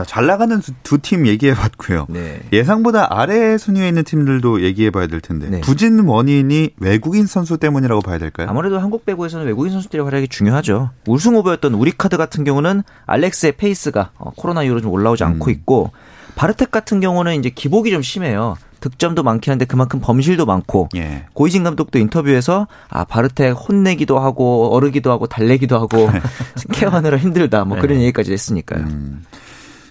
자, 0.01 0.05
잘 0.05 0.27
나가는 0.27 0.61
두 0.83 0.99
팀 0.99 1.27
얘기해 1.27 1.55
봤고요. 1.55 2.07
네. 2.09 2.41
예상보다 2.53 3.09
아래 3.11 3.59
순위에 3.59 3.89
있는 3.89 4.03
팀들도 4.05 4.63
얘기해 4.63 4.91
봐야 4.91 5.07
될 5.07 5.21
텐데. 5.21 5.49
네. 5.51 5.61
부진 5.61 6.01
원인이 6.01 6.71
외국인 6.79 7.27
선수 7.27 7.59
때문이라고 7.59 8.01
봐야 8.01 8.19
될까요? 8.19 8.47
아무래도 8.49 8.79
한국 8.79 9.05
배구에서는 9.05 9.45
외국인 9.47 9.73
선수들의 9.73 10.05
활약이 10.05 10.29
중요하죠. 10.29 10.91
우승 11.07 11.35
후보였던 11.35 11.75
우리 11.75 11.91
카드 11.93 12.17
같은 12.17 12.45
경우는 12.45 12.83
알렉스의 13.07 13.53
페이스가 13.59 14.11
어, 14.17 14.31
코로나 14.37 14.63
이후로 14.63 14.81
좀 14.81 14.91
올라오지 14.93 15.23
않고 15.25 15.47
음. 15.47 15.51
있고 15.51 15.91
바르텍 16.35 16.71
같은 16.71 17.01
경우는 17.01 17.39
이제 17.39 17.51
기복이 17.51 17.91
좀 17.91 18.01
심해요. 18.03 18.57
득점도 18.81 19.23
많긴 19.23 19.51
한데 19.51 19.67
그만큼 19.67 20.01
범실도 20.01 20.47
많고 20.47 20.89
예. 20.97 21.27
고희진 21.35 21.65
감독도 21.65 21.99
인터뷰에서 21.99 22.67
아 22.89 23.05
바르텍 23.05 23.55
혼내기도 23.55 24.19
하고 24.19 24.75
어르기도 24.75 25.11
하고 25.11 25.27
달래기도 25.27 25.77
하고 25.79 26.09
케어하느라 26.73 27.19
힘들다 27.19 27.65
뭐 27.67 27.79
그런 27.79 27.99
네. 27.99 28.05
얘기까지 28.05 28.33
했으니까요. 28.33 28.85
음. 28.85 29.23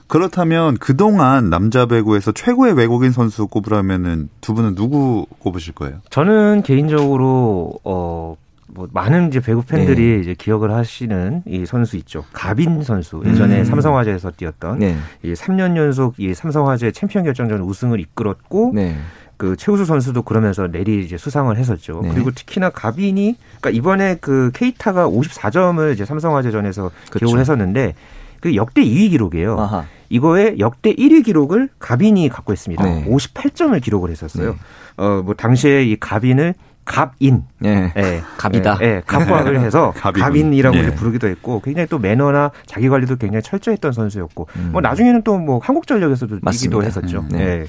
그렇다면 0.09 0.77
그동안 0.77 1.49
남자 1.49 1.85
배구에서 1.85 2.33
최고의 2.33 2.73
외국인 2.73 3.11
선수 3.11 3.47
꼽으라면은 3.47 4.27
두 4.41 4.53
분은 4.53 4.75
누구 4.75 5.25
꼽으실 5.39 5.73
거예요? 5.73 6.01
저는 6.09 6.63
개인적으로 6.63 7.79
어 7.83 8.35
뭐 8.73 8.87
많은 8.91 9.29
이제 9.29 9.39
배구 9.39 9.63
팬들이 9.63 10.15
네. 10.15 10.19
이제 10.19 10.35
기억을 10.37 10.71
하시는 10.71 11.43
이 11.45 11.65
선수 11.65 11.97
있죠. 11.97 12.23
가빈 12.33 12.83
선수 12.83 13.21
예전에 13.25 13.59
음. 13.59 13.63
삼성화재에서 13.65 14.31
뛰었던 14.31 14.79
네. 14.79 14.95
이 15.23 15.33
3년 15.33 15.75
연속 15.75 16.15
이 16.19 16.33
삼성화재 16.33 16.91
챔피언 16.91 17.23
결정전 17.25 17.61
우승을 17.61 17.99
이끌었고 17.99 18.71
네. 18.75 18.95
그 19.37 19.55
최우수 19.55 19.85
선수도 19.85 20.21
그러면서 20.21 20.67
내리 20.67 21.03
이제 21.03 21.17
수상을 21.17 21.55
했었죠. 21.55 22.01
네. 22.03 22.09
그리고 22.13 22.31
특히나 22.31 22.69
가빈이 22.69 23.37
그러니까 23.59 23.69
이번에 23.69 24.17
그 24.19 24.51
케이타가 24.53 25.07
54점을 25.09 25.93
이제 25.93 26.05
삼성화재전에서 26.05 26.91
그렇죠. 27.09 27.19
기록을 27.19 27.39
했었는데 27.39 27.95
그 28.41 28.55
역대 28.55 28.83
2위 28.83 29.09
기록이에요. 29.09 29.59
아하. 29.59 29.85
이거에 30.09 30.55
역대 30.59 30.93
1위 30.93 31.23
기록을 31.23 31.69
가빈이 31.79 32.29
갖고 32.29 32.53
있습니다. 32.53 32.83
네. 32.83 33.05
58점을 33.07 33.79
기록을 33.81 34.09
했었어요. 34.09 34.51
네. 34.51 34.57
어, 34.97 35.21
뭐 35.23 35.33
당시에 35.35 35.83
이 35.83 35.97
가빈을 35.99 36.55
갑인, 36.85 37.43
예, 37.63 37.93
예 37.95 38.21
갑이다, 38.37 38.79
예, 38.81 38.85
예 38.85 39.01
갑과를 39.05 39.59
해서 39.61 39.93
갑인 39.95 40.53
이라고 40.55 40.75
예. 40.77 40.95
부르기도 40.95 41.27
했고 41.27 41.61
굉장히 41.61 41.87
또 41.87 41.99
매너나 41.99 42.49
자기 42.65 42.89
관리도 42.89 43.17
굉장히 43.17 43.43
철저했던 43.43 43.91
선수였고 43.91 44.47
음. 44.55 44.69
뭐 44.71 44.81
나중에는 44.81 45.21
또 45.21 45.37
뭐 45.37 45.59
한국전력에서도 45.59 46.39
이기도 46.51 46.83
했었죠. 46.83 47.19
음, 47.19 47.29
네. 47.29 47.39
예. 47.39 47.65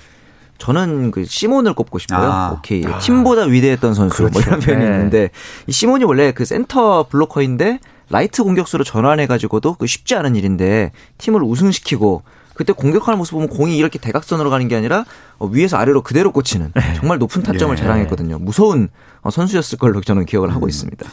저는 0.61 1.11
그 1.11 1.25
시몬을 1.25 1.75
꼽고 1.75 1.99
싶어요. 1.99 2.31
아. 2.31 2.57
오케이. 2.57 2.85
아. 2.87 2.99
팀보다 2.99 3.43
위대했던 3.45 3.95
선수 3.95 4.23
뭐 4.23 4.31
그렇죠. 4.31 4.51
뭐 4.51 4.57
이런 4.57 4.61
표현이 4.61 4.85
네. 4.85 4.91
있는데 4.97 5.31
이 5.67 5.73
시몬이 5.73 6.05
원래 6.05 6.33
그 6.33 6.45
센터 6.45 7.07
블로커인데 7.09 7.79
라이트 8.11 8.43
공격수로 8.43 8.85
전환해 8.85 9.27
가지고도 9.27 9.75
그 9.75 9.87
쉽지 9.87 10.15
않은 10.17 10.37
일인데 10.37 10.93
팀을 11.19 11.43
우승시키고 11.43 12.23
그때 12.55 12.73
공격하는 12.75 13.17
모습 13.17 13.33
보면 13.33 13.49
공이 13.49 13.77
이렇게 13.79 13.99
대각선으로 13.99 14.51
가는 14.51 14.69
게 14.69 14.77
아니라 14.77 15.07
어, 15.39 15.47
위에서 15.47 15.79
아래로 15.79 16.03
그대로 16.03 16.31
꽂히는 16.31 16.73
네. 16.75 16.95
정말 16.95 17.19
높은 17.19 17.43
타점을 17.43 17.75
예. 17.75 17.81
자랑했거든요. 17.81 18.39
무서운 18.39 18.89
어, 19.23 19.31
선수였을 19.31 19.79
걸로 19.79 20.01
저는 20.03 20.27
기억을 20.27 20.53
하고 20.53 20.67
음. 20.67 20.69
있습니다. 20.69 21.07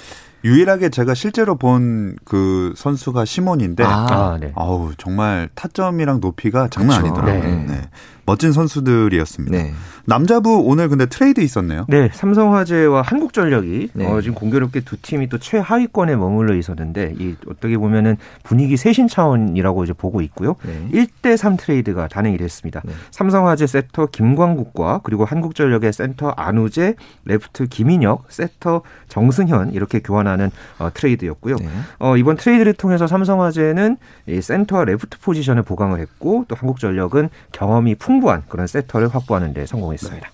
유일하게 0.43 0.89
제가 0.89 1.13
실제로 1.13 1.55
본 1.55 2.15
그 2.25 2.73
선수가 2.75 3.25
시몬인데 3.25 3.83
아, 3.83 4.07
아, 4.09 4.37
네. 4.39 4.51
아우 4.55 4.91
정말 4.97 5.49
타점이랑 5.55 6.19
높이가 6.19 6.67
장난 6.67 7.01
그렇죠. 7.01 7.21
아니더라고요. 7.21 7.55
네. 7.55 7.65
네. 7.65 7.89
멋진 8.27 8.51
선수들이었습니다. 8.51 9.57
네. 9.57 9.73
남자부 10.03 10.61
오늘 10.65 10.89
근데 10.89 11.05
트레이드 11.05 11.39
있었네요. 11.39 11.85
네, 11.87 12.09
삼성화재와 12.13 13.01
한국전력이 13.01 13.89
네. 13.93 14.05
어, 14.05 14.19
지금 14.19 14.35
공교롭게 14.35 14.81
두 14.81 14.97
팀이 14.97 15.29
또 15.29 15.37
최하위권에 15.37 16.17
머물러 16.17 16.53
있었는데 16.55 17.15
이 17.19 17.35
어떻게 17.49 17.77
보면은 17.77 18.17
분위기 18.43 18.75
쇄신 18.75 19.07
차원이라고 19.07 19.85
이제 19.85 19.93
보고 19.93 20.21
있고요. 20.21 20.55
네. 20.63 21.05
1대 21.07 21.37
3 21.37 21.55
트레이드가 21.55 22.09
단행이 22.09 22.37
됐습니다. 22.37 22.81
네. 22.83 22.91
삼성화재 23.11 23.65
세터 23.65 24.07
김광국과 24.07 25.01
그리고 25.03 25.23
한국전력의 25.23 25.93
센터 25.93 26.29
안우재, 26.31 26.95
레프트 27.23 27.67
김인혁, 27.67 28.25
세터 28.27 28.81
정승현 29.07 29.71
이렇게 29.71 29.99
교환하는 29.99 30.51
어, 30.79 30.89
트레이드였고요. 30.93 31.55
네. 31.55 31.67
어, 31.99 32.17
이번 32.17 32.35
트레이드를 32.35 32.73
통해서 32.73 33.07
삼성화재는 33.07 33.95
이 34.27 34.41
센터 34.41 34.83
레프트 34.83 35.19
포지션을 35.19 35.63
보강을 35.63 36.01
했고 36.01 36.43
또 36.49 36.55
한국전력은 36.55 37.29
경험이 37.53 37.95
풍 37.95 38.16
부한 38.19 38.43
그런 38.47 38.67
세터를 38.67 39.09
확보하는 39.09 39.53
데 39.53 39.65
성공했습니다. 39.65 40.27
네. 40.27 40.33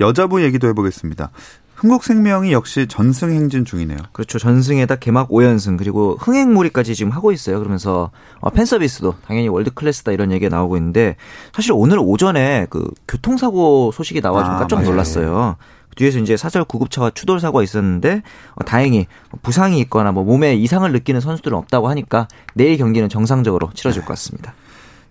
여자부 0.00 0.42
얘기도 0.42 0.68
해보겠습니다. 0.68 1.30
흥국생명이 1.80 2.52
역시 2.52 2.86
전승 2.86 3.30
행진 3.30 3.64
중이네요. 3.64 3.96
그렇죠. 4.12 4.38
전승에다 4.38 4.96
개막 4.96 5.30
5연승 5.30 5.78
그리고 5.78 6.16
흥행몰이까지 6.20 6.94
지금 6.94 7.10
하고 7.10 7.32
있어요. 7.32 7.58
그러면서 7.58 8.10
어, 8.40 8.50
팬 8.50 8.66
서비스도 8.66 9.14
당연히 9.26 9.48
월드 9.48 9.70
클래스다 9.72 10.12
이런 10.12 10.30
얘기가 10.30 10.54
나오고 10.54 10.76
있는데 10.76 11.16
사실 11.54 11.72
오늘 11.74 11.98
오전에 11.98 12.66
그 12.68 12.86
교통사고 13.08 13.92
소식이 13.92 14.20
나와 14.20 14.44
좀 14.44 14.54
아, 14.54 14.58
깜짝 14.58 14.82
놀랐어요. 14.82 15.56
뒤에서 15.96 16.18
이제 16.18 16.36
사절 16.36 16.64
구급차와 16.64 17.10
추돌 17.14 17.40
사고가 17.40 17.62
있었는데 17.62 18.22
어, 18.56 18.64
다행히 18.64 19.06
부상이 19.40 19.80
있거나 19.80 20.12
뭐 20.12 20.22
몸에 20.22 20.54
이상을 20.54 20.90
느끼는 20.92 21.22
선수들은 21.22 21.56
없다고 21.56 21.88
하니까 21.88 22.28
내일 22.52 22.76
경기는 22.76 23.08
정상적으로 23.08 23.70
치러질 23.72 24.02
것 24.02 24.08
같습니다. 24.08 24.52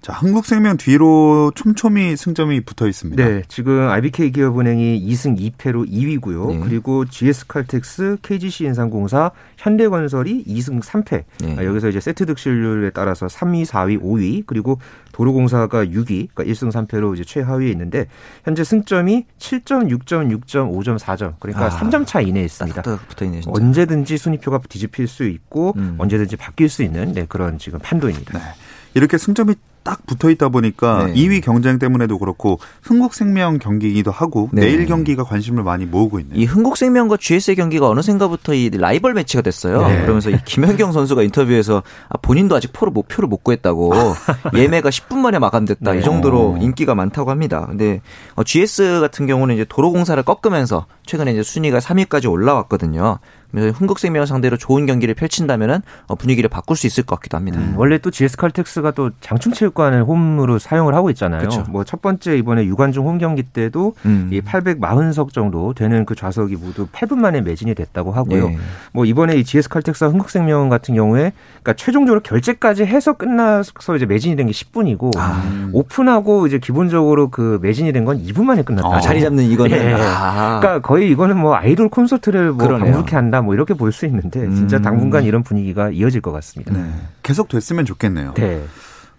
자, 0.02 0.14
한국생명 0.14 0.78
뒤로 0.78 1.52
촘촘히 1.56 2.16
승점이 2.16 2.62
붙어 2.62 2.88
있습니다. 2.88 3.22
네, 3.22 3.42
지금 3.50 3.90
IBK 3.90 4.32
기업은행이 4.32 5.06
2승 5.06 5.38
2패로 5.38 5.92
2위고요. 5.92 6.54
네. 6.54 6.60
그리고 6.60 7.04
GS칼텍스, 7.04 8.18
KGC 8.22 8.64
인상공사, 8.64 9.32
현대건설이 9.58 10.46
2승 10.46 10.82
3패. 10.82 11.24
네. 11.42 11.56
아, 11.58 11.66
여기서 11.66 11.90
이제 11.90 12.00
세트 12.00 12.26
득실률에 12.28 12.92
따라서 12.92 13.28
3위, 13.28 13.66
4위, 13.66 14.02
5위, 14.02 14.44
그리고 14.46 14.80
도로공사가 15.12 15.84
6위, 15.84 16.30
그러니까 16.34 16.46
1승 16.46 16.72
3패로 16.72 17.14
이제 17.16 17.26
최하위에 17.26 17.70
있는데 17.72 18.08
현재 18.46 18.64
승점이 18.64 19.26
7점, 19.38 19.90
6점, 19.90 20.32
6점, 20.40 20.72
5점, 20.72 20.98
4점. 20.98 21.34
그러니까 21.40 21.66
아, 21.66 21.70
3점 21.70 22.08
차 22.08 22.22
이내에 22.22 22.46
있습니다. 22.46 22.82
붙어 23.10 23.26
있네, 23.26 23.42
언제든지 23.46 24.18
순위표가 24.18 24.62
뒤집힐 24.70 25.10
수 25.10 25.26
있고 25.26 25.74
음. 25.76 25.96
언제든지 25.98 26.38
바뀔 26.38 26.70
수 26.70 26.84
있는 26.84 27.12
네, 27.12 27.26
그런 27.28 27.58
지금 27.58 27.80
판도입니다. 27.80 28.40
네. 28.40 28.46
이렇게 28.94 29.18
승점이 29.18 29.56
딱 29.84 30.06
붙어 30.06 30.30
있다 30.30 30.50
보니까 30.50 31.08
네. 31.08 31.14
2위 31.14 31.42
경쟁 31.44 31.80
때문에도 31.80 32.18
그렇고 32.18 32.60
흥국생명 32.84 33.60
경기이기도 33.60 34.12
하고 34.12 34.50
네. 34.52 34.62
내일 34.62 34.86
경기가 34.86 35.24
관심을 35.24 35.64
많이 35.64 35.86
모으고 35.86 36.20
있네요. 36.20 36.40
이 36.40 36.46
흥국생명과 36.46 37.18
GS의 37.18 37.56
경기가 37.56 37.90
어느샌가부터 37.90 38.54
이 38.54 38.70
라이벌 38.70 39.14
매치가 39.14 39.42
됐어요. 39.42 39.88
네. 39.88 40.02
그러면서 40.02 40.30
이 40.30 40.38
김현경 40.46 40.92
선수가 40.92 41.24
인터뷰에서 41.24 41.84
아, 42.10 42.18
본인도 42.18 42.56
아직 42.56 42.74
표를 42.74 42.92
못 42.92 43.08
표를 43.08 43.28
못 43.28 43.44
구했다고 43.44 43.94
예매가 44.56 44.90
10분 44.90 45.18
만에 45.18 45.40
마감됐다 45.40 45.96
이 45.96 46.04
정도로 46.04 46.58
인기가 46.62 46.96
많다고 46.96 47.32
합니다. 47.32 47.66
근데 47.68 48.02
GS 48.46 48.98
어, 48.98 49.02
같은 49.02 49.28
경우는 49.28 49.56
이제 49.56 49.66
도로공사를 49.68 50.22
꺾으면서 50.24 50.86
최근에 51.06 51.32
이제 51.32 51.44
순위가 51.44 51.80
3위까지 51.80 52.32
올라왔거든요. 52.32 53.20
흥국생명 53.54 54.26
상대로 54.26 54.58
좋은 54.58 54.86
경기를 54.86 55.14
펼친다면은 55.16 55.82
어, 56.08 56.16
분위기를 56.16 56.50
바꿀 56.50 56.78
수 56.78 56.88
있을 56.88 57.04
것 57.04 57.16
같기도 57.16 57.38
합니다. 57.38 57.60
음, 57.60 57.74
원래 57.78 57.98
또 57.98 58.12
GS 58.12 58.38
칼텍스가 58.38 58.92
또 58.92 59.12
장충체육관을 59.22 60.04
홈으로 60.04 60.60
사용을 60.60 60.94
하고 60.96 61.10
있잖아요. 61.10 61.48
뭐 61.70 61.84
첫 61.84 62.02
번째 62.02 62.38
이번에 62.38 62.66
유관중 62.66 63.06
홈 63.08 63.18
경기 63.18 63.42
때도 63.44 63.94
음. 64.06 64.30
이 64.32 64.42
840석 64.42 65.34
정도 65.34 65.74
되는 65.74 66.06
그 66.06 66.14
좌석이 66.16 66.56
모두 66.58 66.88
8분 66.88 67.16
만에 67.18 67.42
매진이 67.42 67.74
됐다고 67.76 68.12
하고요. 68.12 68.50
네. 68.50 68.58
뭐 68.94 69.06
이번에 69.06 69.36
이 69.38 69.44
GS 69.44 69.70
칼텍스와 69.70 70.12
흥국생명 70.12 70.70
같은 70.70 70.94
경우에 70.96 71.32
그러니까 71.62 71.74
최종적으로 71.74 72.22
결제까지 72.22 72.86
해서 72.86 73.14
끝나서 73.14 73.96
이제 73.96 74.06
매진이 74.06 74.36
된 74.36 74.46
게 74.46 74.52
10분이고 74.54 75.12
아. 75.18 75.70
오픈하고 75.74 76.48
이제 76.48 76.60
기본적으로 76.60 77.30
그 77.30 77.60
매진이 77.62 77.92
된 77.94 78.06
건 78.06 78.24
2분 78.24 78.44
만에 78.46 78.62
끝났다. 78.64 78.88
아, 78.88 79.00
자리 79.02 79.22
잡는 79.22 79.44
이거는. 79.46 79.78
예. 79.78 79.94
아. 79.94 80.60
그러니까 80.62 80.88
거의 80.88 81.10
이거는 81.12 81.38
뭐 81.38 81.56
아이돌 81.56 81.90
콘서트를 81.90 82.52
뭐 82.54 82.68
방불케 82.80 83.16
한다. 83.16 83.39
뭐 83.42 83.54
이렇게 83.54 83.74
볼 83.74 83.92
수 83.92 84.06
있는데 84.06 84.42
진짜 84.54 84.78
음. 84.78 84.82
당분간 84.82 85.24
이런 85.24 85.44
분위기가 85.44 85.90
이어질 85.90 86.22
것 86.22 86.32
같습니다. 86.32 86.74
네. 86.74 86.90
계속 87.24 87.48
됐으면 87.50 87.86
좋겠네요. 87.86 88.34
네. 88.36 88.64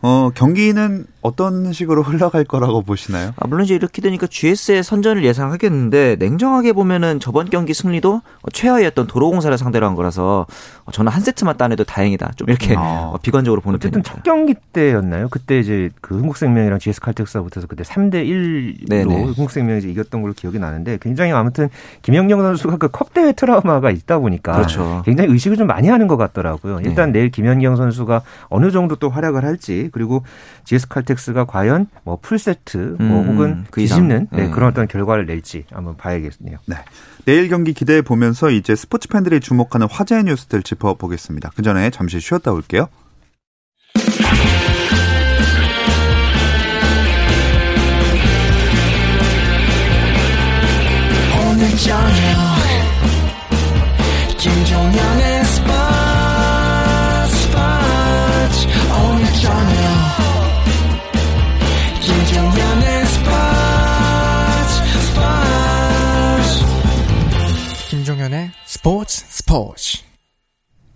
어, 0.03 0.31
경기는 0.35 1.05
어떤 1.23 1.73
식으로 1.75 2.03
흘러갈 2.03 2.45
거라고 2.45 2.81
보시나요? 2.81 3.33
아, 3.37 3.47
물론 3.47 3.65
이제 3.65 3.75
이렇게 3.75 4.01
되니까 4.01 4.27
GS의 4.27 4.83
선전을 4.83 5.23
예상하겠는데 5.25 6.17
냉정하게 6.19 6.73
보면은 6.73 7.21
저번 7.21 7.51
경기 7.51 7.75
승리도 7.75 8.23
최하위였던 8.55 9.07
도로공사를 9.07 9.57
상대로 9.59 9.87
한 9.87 9.95
거라서 9.95 10.47
저는 10.93 11.13
한 11.13 11.21
세트만 11.21 11.59
따내도 11.59 11.85
다행이다. 11.85 12.33
좀 12.37 12.49
이렇게 12.49 12.75
아. 12.79 13.13
비관적으로 13.23 13.61
보는 13.61 13.77
어쨌든 13.77 14.01
편입니다. 14.03 14.15
첫 14.15 14.23
경기 14.23 14.55
때였나요? 14.73 15.29
그때 15.31 15.59
이제 15.59 15.91
그 16.01 16.17
흥국생명이랑 16.17 16.79
GS 16.79 17.01
칼텍스가 17.03 17.43
붙어서 17.45 17.67
그때 17.67 17.83
3대 17.83 18.25
1로 18.27 18.89
네네. 18.89 19.23
흥국생명이 19.25 19.83
이겼던 19.91 20.23
걸로 20.23 20.33
기억이 20.33 20.59
나는데 20.59 20.99
굉장히 21.03 21.33
아무튼 21.33 21.69
김영경 22.03 22.41
선수가 22.41 22.77
그 22.79 22.89
컵 22.91 23.15
대회 23.15 23.33
트라우마가 23.33 23.91
있다 23.91 24.19
보니까 24.19 24.53
그렇죠. 24.53 25.03
굉장히 25.05 25.31
의식을 25.33 25.57
좀 25.57 25.67
많이 25.67 25.89
하는 25.89 26.07
것 26.07 26.17
같더라고요. 26.17 26.81
일단 26.85 27.13
네. 27.13 27.21
내일 27.21 27.31
김연경 27.31 27.77
선수가 27.77 28.23
어느 28.49 28.71
정도 28.71 28.97
또 28.97 29.09
활약을 29.11 29.45
할지 29.45 29.90
그리고 29.91 30.25
GS 30.65 30.89
칼텍스가 30.89 31.45
과연 31.45 31.89
뭐 32.05 32.19
풀세트 32.21 32.97
뭐 32.99 33.21
음, 33.21 33.29
혹은 33.29 33.65
그 33.71 33.81
뒤집는 33.81 34.29
네, 34.31 34.45
네. 34.45 34.51
그런 34.51 34.71
어떤 34.71 34.89
결과를 34.89 35.27
낼지 35.27 35.65
한번 35.71 35.97
봐야겠네요. 35.97 36.59
네. 36.67 36.77
내일 37.25 37.49
경기 37.49 37.75
기대해 37.75 38.03
보면서 38.03 38.51
이제 38.51 38.75
스포츠 38.75 39.09
팬들이 39.09 39.41
주목하는 39.41 39.87
화제 39.91 40.23
뉴스들 40.23 40.63
짚어보겠습니다. 40.63 41.51
그 41.55 41.63
전에 41.63 41.91
잠시 41.91 42.21
쉬었다 42.21 42.53
올게요. 42.53 42.89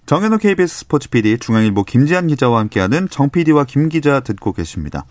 정현호 0.07 0.37
KBS 0.37 0.81
스포츠 0.81 1.09
PD 1.09 1.39
중앙일보 1.39 1.85
김지한 1.85 2.27
기자와 2.27 2.61
함께하는 2.61 3.09
정 3.09 3.31
PD와 3.31 3.65
김 3.65 3.89
기자 3.89 4.21
듣고 4.21 4.53
계십니다. 4.53 5.07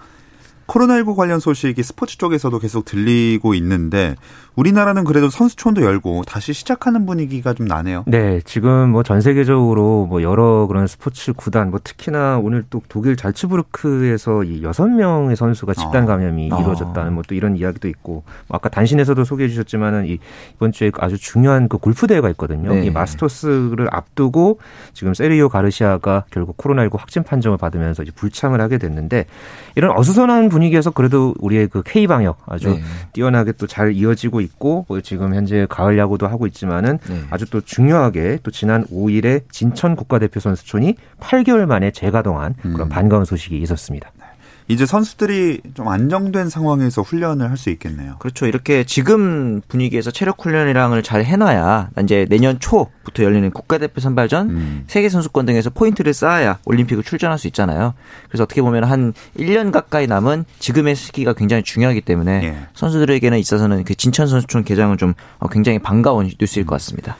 코로나19 0.73 1.15
관련 1.15 1.39
소식이 1.39 1.83
스포츠 1.83 2.17
쪽에서도 2.17 2.57
계속 2.59 2.85
들리고 2.85 3.53
있는데 3.53 4.15
우리나라는 4.55 5.03
그래도 5.03 5.29
선수촌도 5.29 5.83
열고 5.83 6.23
다시 6.27 6.53
시작하는 6.53 7.05
분위기가 7.05 7.53
좀 7.53 7.67
나네요. 7.67 8.03
네, 8.07 8.41
지금 8.45 8.89
뭐 8.89 9.03
전 9.03 9.19
세계적으로 9.19 10.05
뭐 10.05 10.21
여러 10.23 10.65
그런 10.67 10.87
스포츠 10.87 11.33
구단, 11.33 11.69
뭐 11.69 11.79
특히나 11.83 12.39
오늘 12.41 12.63
또 12.69 12.81
독일 12.87 13.17
잘츠부르크에서 13.17 14.43
이 14.45 14.63
여섯 14.63 14.87
명의 14.87 15.35
선수가 15.35 15.73
집단 15.73 16.03
아. 16.03 16.05
감염이 16.05 16.49
아. 16.51 16.59
이루어졌다는 16.59 17.13
뭐 17.13 17.23
또 17.27 17.35
이런 17.35 17.55
이야기도 17.55 17.87
있고 17.87 18.23
뭐 18.47 18.57
아까 18.57 18.67
단신에서도 18.69 19.23
소개해 19.23 19.47
주셨지만은 19.49 20.07
이 20.07 20.19
이번 20.55 20.71
주에 20.73 20.91
아주 20.97 21.17
중요한 21.17 21.69
그 21.69 21.77
골프 21.77 22.05
대회가 22.07 22.29
있거든요. 22.31 22.73
네. 22.73 22.85
이 22.85 22.89
마스터스를 22.89 23.87
앞두고 23.91 24.59
지금 24.93 25.13
세리오 25.13 25.47
가르시아가 25.49 26.25
결국 26.31 26.57
코로나19 26.57 26.97
확진 26.97 27.23
판정을 27.23 27.57
받으면서 27.57 28.03
이제 28.03 28.11
불참을 28.13 28.59
하게 28.59 28.77
됐는데 28.77 29.25
이런 29.75 29.97
어수선한 29.97 30.49
분위 30.49 30.62
기에서 30.69 30.91
그래도 30.91 31.33
우리의 31.39 31.67
그 31.67 31.83
K 31.83 32.07
방역 32.07 32.37
아주 32.45 32.69
네. 32.69 32.81
뛰어나게 33.13 33.51
또 33.53 33.67
잘 33.67 33.93
이어지고 33.93 34.41
있고 34.41 34.85
뭐 34.87 35.01
지금 35.01 35.33
현재 35.33 35.65
가을 35.69 35.97
야구도 35.97 36.27
하고 36.27 36.45
있지만은 36.47 36.99
네. 37.09 37.21
아주 37.31 37.49
또 37.49 37.59
중요하게 37.61 38.39
또 38.43 38.51
지난 38.51 38.85
5일에 38.85 39.43
진천 39.51 39.95
국가대표 39.95 40.39
선수촌이 40.39 40.95
8개월 41.19 41.65
만에 41.65 41.91
재가동한 41.91 42.53
그런 42.61 42.81
음. 42.81 42.89
반가운 42.89 43.25
소식이 43.25 43.57
있었습니다. 43.57 44.11
이제 44.67 44.85
선수들이 44.85 45.61
좀 45.73 45.87
안정된 45.87 46.49
상황에서 46.49 47.01
훈련을 47.01 47.49
할 47.49 47.57
수 47.63 47.69
있겠네요. 47.69 48.15
그렇죠. 48.19 48.45
이렇게 48.45 48.83
지금 48.83 49.61
분위기에서 49.67 50.11
체력 50.11 50.43
훈련이랑을 50.43 51.01
잘 51.01 51.23
해놔야 51.23 51.91
이제 52.03 52.25
내년 52.29 52.59
초부터 52.59 53.23
열리는 53.23 53.49
국가대표 53.51 54.01
선발전, 54.01 54.49
음. 54.49 54.83
세계 54.87 55.07
선수권 55.07 55.45
등에서 55.45 55.69
포인트를 55.69 56.13
쌓아야 56.13 56.59
올림픽을 56.65 57.03
출전할 57.03 57.37
수 57.39 57.47
있잖아요. 57.47 57.93
그래서 58.27 58.43
어떻게 58.43 58.61
보면 58.61 58.83
한 58.83 59.13
1년 59.37 59.71
가까이 59.71 60.07
남은 60.07 60.43
지금의 60.59 60.95
시기가 60.95 61.33
굉장히 61.33 61.63
중요하기 61.63 62.01
때문에 62.01 62.43
예. 62.43 62.57
선수들에게는 62.73 63.37
있어서는 63.37 63.83
그 63.85 63.95
진천 63.95 64.27
선수촌 64.27 64.63
개장은 64.65 64.97
좀 64.97 65.13
굉장히 65.51 65.79
반가운 65.79 66.29
뉴스일 66.39 66.65
것 66.65 66.75
같습니다. 66.75 67.15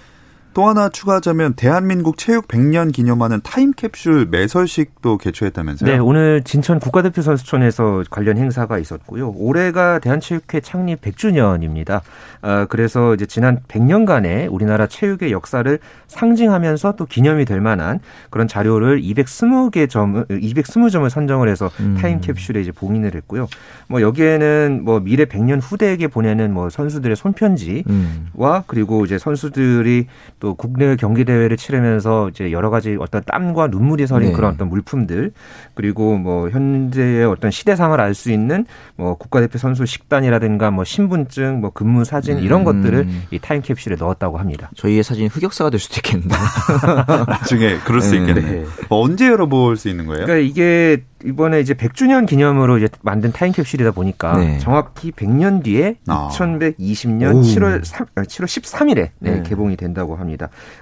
또 0.54 0.68
하나 0.68 0.90
추가하자면 0.90 1.54
대한민국 1.56 2.18
체육 2.18 2.48
100년 2.48 2.94
기념하는 2.94 3.42
타임캡슐 3.44 4.30
매설식도 4.30 5.18
개최했다면서요? 5.18 5.92
네, 5.92 5.98
오늘 5.98 6.44
진천 6.44 6.80
국가대표 6.80 7.22
선수촌에서 7.22 8.04
관련 8.10 8.38
행사가 8.38 8.78
있었고요. 8.78 9.34
올해가 9.36 10.00
대한체육회 10.00 10.60
창립 10.62 11.02
100주년입니다. 11.02 12.02
아, 12.42 12.66
그래서 12.70 13.14
이제 13.16 13.26
지난 13.26 13.62
100년간의 13.68 14.52
우리나라 14.52 14.86
체육의 14.88 15.32
역사를 15.32 15.80
상징하면서 16.08 16.96
또 16.98 17.06
기념이 17.06 17.46
될 17.46 17.60
만한 17.60 18.00
그런 18.30 18.48
자료를 18.48 19.02
220개 19.02 19.90
점, 19.90 20.26
220점을 20.28 21.10
선정을 21.10 21.50
해서 21.50 21.72
음. 21.80 21.98
타임캡슐에 22.00 22.62
이제 22.62 22.72
봉인을 22.72 23.16
했고요. 23.16 23.48
뭐 23.88 24.02
여기에는 24.02 24.82
뭐 24.84 25.00
미래 25.00 25.26
100년 25.26 25.60
후대에게 25.62 26.08
보내는 26.08 26.54
뭐 26.54 26.70
선수들의 26.70 27.16
손편지와 27.16 27.84
음. 27.88 28.64
그리고 28.68 29.06
이제 29.06 29.18
선수들이 29.18 30.08
또 30.44 30.56
국내 30.56 30.98
경기 30.98 31.24
대회를 31.24 31.56
치르면서 31.56 32.28
이제 32.28 32.52
여러 32.52 32.70
가지 32.70 32.98
어떤 33.00 33.24
땀과 33.24 33.68
눈물이 33.68 34.08
서린 34.08 34.32
네. 34.32 34.36
그런 34.36 34.54
어떤 34.54 34.68
물품들 34.68 35.32
그리고 35.74 36.18
뭐 36.18 36.50
현재의 36.50 37.24
어떤 37.24 37.50
시대상을 37.50 38.00
알 38.00 38.14
수 38.14 38.30
있는 38.30 38.66
뭐 38.96 39.16
국가대표 39.16 39.58
선수 39.58 39.88
식단이라든가 39.88 40.70
뭐 40.70 40.84
신분증, 40.84 41.62
뭐 41.62 41.72
근무 41.72 42.06
사진 42.06 42.38
이런 42.38 42.62
음. 42.62 42.66
것들을 42.66 43.08
이 43.32 43.40
타임캡슐에 43.40 43.96
넣었다고 43.98 44.38
합니다. 44.38 44.70
저희의 44.76 45.02
사진이 45.02 45.30
흑역사가 45.30 45.72
될 45.72 45.80
수도 45.80 45.96
있겠는데 45.98 46.36
나중에 47.28 47.78
그럴 47.86 48.02
수 48.02 48.12
네. 48.12 48.20
있겠네요. 48.20 48.52
네. 48.52 48.66
뭐 48.90 49.02
언제 49.02 49.28
열어볼 49.28 49.78
수 49.78 49.90
있는 49.90 50.06
거예요? 50.06 50.26
그러니까 50.26 50.48
이게 50.48 51.04
이번에 51.26 51.60
이제 51.60 51.74
100주년 51.74 52.28
기념으로 52.28 52.78
이제 52.78 52.90
만든 53.02 53.32
타임캡슐이다 53.32 53.92
보니까 53.92 54.38
네. 54.38 54.60
정확히 54.60 55.12
100년 55.12 55.64
뒤에 55.64 55.96
아. 56.08 56.30
2120년 56.32 57.36
오. 57.36 57.42
7월 57.42 57.84
3, 57.84 58.08
7월 58.16 58.46
13일에 58.46 58.96
네, 58.96 59.32
네. 59.32 59.44
개봉이 59.44 59.78
된다고 59.78 60.16
합니다. 60.16 60.33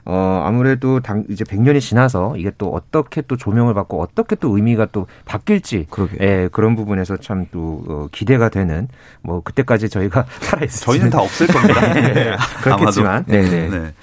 어, 0.06 0.44
아무래도 0.46 1.00
당, 1.02 1.26
이제 1.30 1.44
100년이 1.44 1.82
지나서 1.82 2.38
이게 2.38 2.52
또 2.58 2.74
어떻게 2.74 3.22
또 3.22 3.38
조명을 3.38 3.74
받고 3.74 4.02
어떻게 4.02 4.36
또 4.36 4.56
의미가 4.56 4.88
또 4.92 5.08
바뀔지 5.26 5.88
예, 6.22 6.50
그런 6.52 6.76
부분에서 6.76 7.18
참 7.18 7.42
또 7.52 7.84
어, 7.88 8.08
기대가 8.12 8.50
되는 8.50 8.88
뭐 9.22 9.42
그때까지 9.42 9.90
저희가 9.90 10.26
살아 10.42 10.64
있을 10.64 10.86
저희는 10.86 11.10
다 11.10 11.20
없을 11.22 11.48
겁니다. 11.48 11.82
네. 11.94 12.36
그렇겠지만 12.62 13.26
네, 13.28 13.42
네. 13.42 13.68
네. 13.70 13.94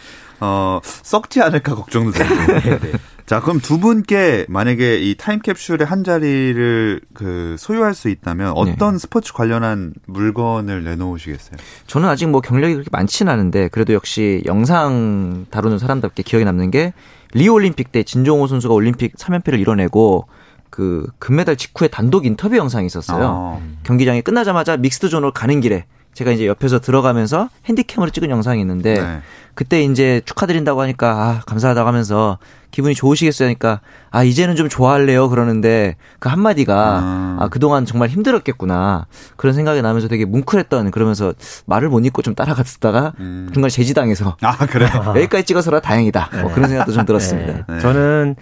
어, 0.40 0.80
썩지 0.82 1.40
않을까 1.42 1.74
걱정도 1.74 2.12
되고. 2.12 2.34
네, 2.34 2.78
네. 2.78 2.92
자, 3.28 3.40
그럼 3.40 3.60
두 3.60 3.78
분께 3.78 4.46
만약에 4.48 4.96
이 5.00 5.14
타임캡슐의 5.14 5.84
한 5.84 6.02
자리를 6.02 7.02
그 7.12 7.56
소유할 7.58 7.92
수 7.92 8.08
있다면 8.08 8.54
어떤 8.56 8.94
네. 8.94 8.98
스포츠 8.98 9.34
관련한 9.34 9.92
물건을 10.06 10.82
내놓으시겠어요? 10.82 11.58
저는 11.86 12.08
아직 12.08 12.26
뭐 12.30 12.40
경력이 12.40 12.72
그렇게 12.72 12.88
많지는 12.90 13.30
않은데 13.30 13.68
그래도 13.68 13.92
역시 13.92 14.42
영상 14.46 15.44
다루는 15.50 15.78
사람답게 15.78 16.22
기억에 16.22 16.44
남는 16.44 16.70
게 16.70 16.94
리우 17.34 17.52
올림픽 17.52 17.92
때 17.92 18.02
진종오 18.02 18.46
선수가 18.46 18.72
올림픽 18.72 19.14
3연패를 19.16 19.60
이뤄내고 19.60 20.26
그 20.70 21.06
금메달 21.18 21.56
직후에 21.56 21.88
단독 21.88 22.24
인터뷰 22.24 22.56
영상이 22.56 22.86
있었어요. 22.86 23.60
아. 23.60 23.66
경기장이 23.82 24.22
끝나자마자 24.22 24.78
mixed 24.78 25.10
zone으로 25.10 25.32
가는 25.32 25.60
길에 25.60 25.84
제가 26.18 26.32
이제 26.32 26.48
옆에서 26.48 26.80
들어가면서 26.80 27.48
핸디캠으로 27.66 28.10
찍은 28.10 28.28
영상이 28.28 28.60
있는데 28.60 28.94
네. 29.00 29.20
그때 29.54 29.84
이제 29.84 30.20
축하드린다고 30.24 30.80
하니까 30.80 31.10
아, 31.10 31.40
감사하다고 31.46 31.86
하면서 31.86 32.38
기분이 32.72 32.96
좋으시겠어요 32.96 33.46
하니까 33.46 33.80
아 34.10 34.24
이제는 34.24 34.56
좀 34.56 34.68
좋아할래요 34.68 35.28
그러는데 35.28 35.94
그 36.18 36.28
한마디가 36.28 36.74
아. 36.74 37.36
아 37.38 37.48
그동안 37.48 37.86
정말 37.86 38.08
힘들었겠구나 38.08 39.06
그런 39.36 39.54
생각이 39.54 39.80
나면서 39.80 40.08
되게 40.08 40.24
뭉클했던 40.24 40.90
그러면서 40.90 41.34
말을 41.66 41.88
못 41.88 42.04
잇고 42.04 42.22
좀 42.22 42.34
따라갔다가 42.34 43.12
음. 43.20 43.50
중간에 43.54 43.70
제지당해서 43.70 44.36
아 44.42 44.56
그래요 44.66 44.90
여기까지 45.14 45.44
찍어서라 45.44 45.78
다행이다 45.78 46.30
뭐 46.32 46.36
네. 46.36 46.42
뭐 46.42 46.52
그런 46.52 46.68
생각도 46.68 46.92
좀 46.92 47.06
들었습니다. 47.06 47.52
네. 47.52 47.62
네. 47.68 47.78
저는 47.78 48.34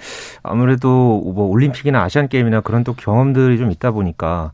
아무래도 0.43 0.89
뭐 1.35 1.47
올림픽이나 1.49 2.03
아시안 2.03 2.29
게임이나 2.29 2.63
그런 2.63 2.85
또 2.85 2.95
경험들이 2.95 3.59
좀 3.59 3.71
있다 3.71 3.91
보니까 3.91 4.53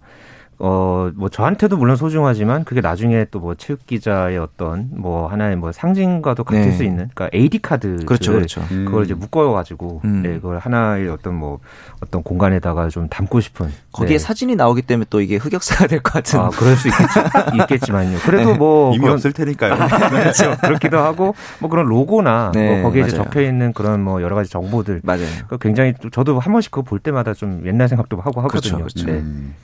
어, 0.58 1.10
뭐 1.16 1.28
저한테도 1.28 1.76
물론 1.76 1.96
소중하지만 1.96 2.64
그게 2.64 2.80
나중에 2.80 3.24
또 3.30 3.42
뭐 3.42 3.56
체육 3.56 3.84
기자의 3.86 4.38
어떤 4.38 4.88
뭐 4.92 5.26
하나의 5.26 5.56
뭐 5.56 5.72
상징과도 5.72 6.44
같을 6.44 6.60
네. 6.66 6.70
수 6.72 6.84
있는 6.84 7.10
그러니까 7.12 7.36
AD 7.36 7.58
카드 7.60 7.96
그렇죠, 8.06 8.32
그렇죠. 8.32 8.60
그걸 8.68 9.00
음. 9.00 9.04
이제 9.04 9.14
묶어 9.14 9.50
가지고 9.50 10.00
음. 10.04 10.22
네, 10.22 10.34
그걸 10.34 10.58
하나의 10.58 11.08
어떤 11.08 11.34
뭐 11.34 11.58
어떤 12.00 12.22
공간에다가 12.22 12.88
좀 12.88 13.08
담고 13.08 13.40
싶은 13.40 13.72
거기에 13.90 14.18
네. 14.18 14.18
사진이 14.18 14.54
나오기 14.54 14.82
때문에 14.82 15.06
또 15.10 15.20
이게 15.20 15.36
흑역사가 15.36 15.88
될 15.88 16.00
것 16.02 16.12
같은 16.12 16.38
아, 16.38 16.50
그럴 16.50 16.76
수 16.76 16.86
있겠지, 16.86 17.18
있겠지만요. 17.62 18.18
그래도 18.18 18.52
네. 18.52 18.58
뭐 18.58 18.90
이미 18.92 19.00
그런, 19.00 19.14
없을 19.14 19.32
테니까요. 19.32 19.74
그렇죠. 20.10 20.56
그렇기도 20.60 20.98
하고 20.98 21.34
뭐 21.58 21.68
그런 21.68 21.86
로고나 21.86 22.52
네, 22.54 22.74
뭐 22.80 22.82
거기에 22.90 23.02
이제 23.02 23.16
적혀 23.16 23.40
있는 23.42 23.72
그런 23.72 24.00
뭐 24.02 24.22
여러 24.22 24.36
가지 24.36 24.48
정보들 24.50 25.00
맞아요. 25.02 25.26
굉장히 25.60 25.94
저도 26.12 26.38
한 26.38 26.52
번씩 26.52 26.70
그거 26.70 26.82
볼 26.82 27.00
때마다 27.00 27.34
좀 27.34 27.62
옛날 27.66 27.88
생각도 27.88 28.18
하고 28.20 28.40
하거든요. 28.42 28.76
그렇죠, 28.76 28.94
그렇죠. 28.94 29.06
네. 29.06 29.12
음. 29.18 29.54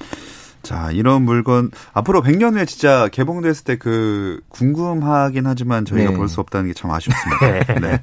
자, 0.63 0.91
이런 0.91 1.23
물건 1.23 1.71
앞으로 1.93 2.23
100년 2.23 2.55
후에 2.55 2.65
진짜 2.67 3.09
개봉됐을 3.09 3.65
때 3.65 3.77
그 3.77 4.41
궁금하긴 4.51 5.47
하지만 5.47 5.85
저희가 5.85 6.11
네. 6.11 6.17
볼수 6.17 6.41
없다는 6.41 6.67
게 6.69 6.75
참 6.75 6.91
아쉽습니다. 6.91 7.65
네. 7.81 8.03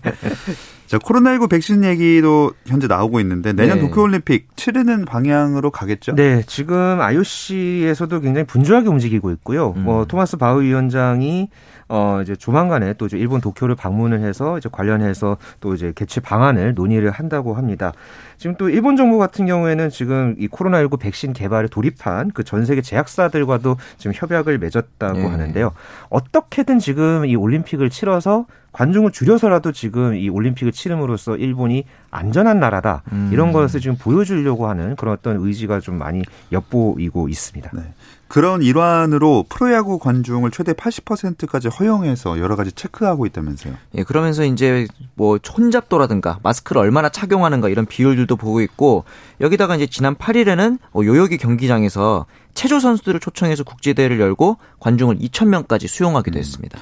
자, 0.88 0.98
코로나19 1.00 1.50
백신 1.50 1.84
얘기도 1.84 2.52
현재 2.66 2.88
나오고 2.88 3.20
있는데 3.22 3.54
내년 3.54 3.80
네. 3.80 3.88
도쿄올림픽 3.88 4.56
치르는 4.56 5.06
방향으로 5.06 5.72
가겠죠? 5.72 6.16
네, 6.16 6.44
지금 6.46 7.02
IOC에서도 7.02 8.20
굉장히 8.22 8.46
분주하게 8.46 8.88
움직이고 8.90 9.32
있고요. 9.32 9.74
음. 9.78 9.84
뭐 9.84 10.06
토마스 10.06 10.38
바우 10.38 10.62
위원장이 10.62 11.50
어 11.88 12.20
이제 12.24 12.36
조만간에 12.36 12.94
또 12.94 13.06
이제 13.06 13.16
일본 13.16 13.42
도쿄를 13.42 13.76
방문을 13.76 14.22
해서 14.22 14.58
이제 14.58 14.70
관련해서 14.72 15.38
또 15.60 15.76
이제 15.76 15.94
개최 15.96 16.20
방안을 16.20 16.74
논의를 16.74 17.12
한다고 17.12 17.54
합니다. 17.54 17.92
지금 18.38 18.56
또 18.58 18.70
일본 18.70 18.96
정부 18.96 19.20
같은 19.20 19.46
경우에는 19.46 19.92
지금 19.92 20.36
이 20.40 20.48
코로나19 20.48 21.00
백신 21.00 21.34
개발에 21.34 21.68
돌입한 21.68 22.32
그 22.32 22.44
전 22.46 22.64
세계 22.66 22.82
제약사들과도 22.82 23.78
지금 23.98 24.14
협약을 24.16 24.60
맺었다고 24.60 25.18
네. 25.20 25.26
하는데요. 25.26 25.74
어떻게든 26.10 26.80
지금 26.80 27.26
이 27.26 27.36
올림픽을 27.36 27.90
치러서 27.90 28.46
관중을 28.76 29.12
줄여서라도 29.12 29.72
지금 29.72 30.16
이 30.16 30.28
올림픽을 30.28 30.74
치름으로써 30.74 31.38
일본이 31.38 31.86
안전한 32.12 32.60
나라다 32.60 33.04
음. 33.14 33.30
이런 33.32 33.54
것을 33.54 33.80
지금 33.80 33.96
보여주려고 33.98 34.68
하는 34.68 34.98
그런 34.98 35.14
어떤 35.14 35.38
의지가 35.38 35.80
좀 35.80 35.98
많이 35.98 36.24
엿보이고 36.52 37.30
있습니다. 37.30 37.72
네. 37.74 37.94
그런 38.28 38.62
일환으로 38.62 39.46
프로야구 39.48 39.98
관중을 39.98 40.52
최대 40.52 40.74
80%까지 40.74 41.70
허용해서 41.70 42.38
여러 42.40 42.58
가지 42.58 42.74
체크하고 42.74 43.26
있다면서요. 43.28 43.76
예, 43.98 44.04
그러면서 44.04 44.44
이제 44.44 44.88
뭐 45.14 45.38
혼잡도라든가 45.38 46.40
마스크를 46.44 46.82
얼마나 46.82 47.08
착용하는가 47.08 47.70
이런 47.70 47.86
비율들도 47.86 48.36
보고 48.36 48.60
있고 48.60 49.06
여기다가 49.40 49.78
이제 49.78 49.88
지난 49.88 50.16
8일에는 50.16 50.80
뭐 50.92 51.06
요요기 51.06 51.38
경기장에서 51.38 52.26
체조 52.54 52.82
선수들을 52.82 53.22
초청해서 53.22 53.64
국제대회를 53.64 54.20
열고 54.20 54.58
관중을 54.82 55.20
2,000명까지 55.20 55.88
수용하기도 55.88 56.38
음. 56.38 56.40
했습니다. 56.40 56.78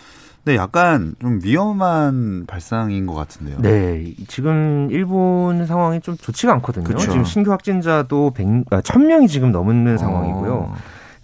네, 0.46 0.56
약간 0.58 1.16
좀 1.22 1.40
위험한 1.42 2.46
발상인 2.48 3.06
것 3.06 3.14
같은데요. 3.14 3.58
네, 3.62 4.14
지금 4.28 4.90
일본 4.92 5.66
상황이 5.66 6.02
좀 6.02 6.18
좋지가 6.18 6.52
않거든요. 6.56 6.84
그쵸. 6.84 7.00
지금 7.00 7.24
신규 7.24 7.52
확진자도 7.52 8.32
100, 8.32 8.48
아, 8.72 8.82
1000명이 8.82 9.30
지금 9.30 9.52
넘는 9.52 9.96
어. 9.96 9.98
상황이고요. 9.98 10.74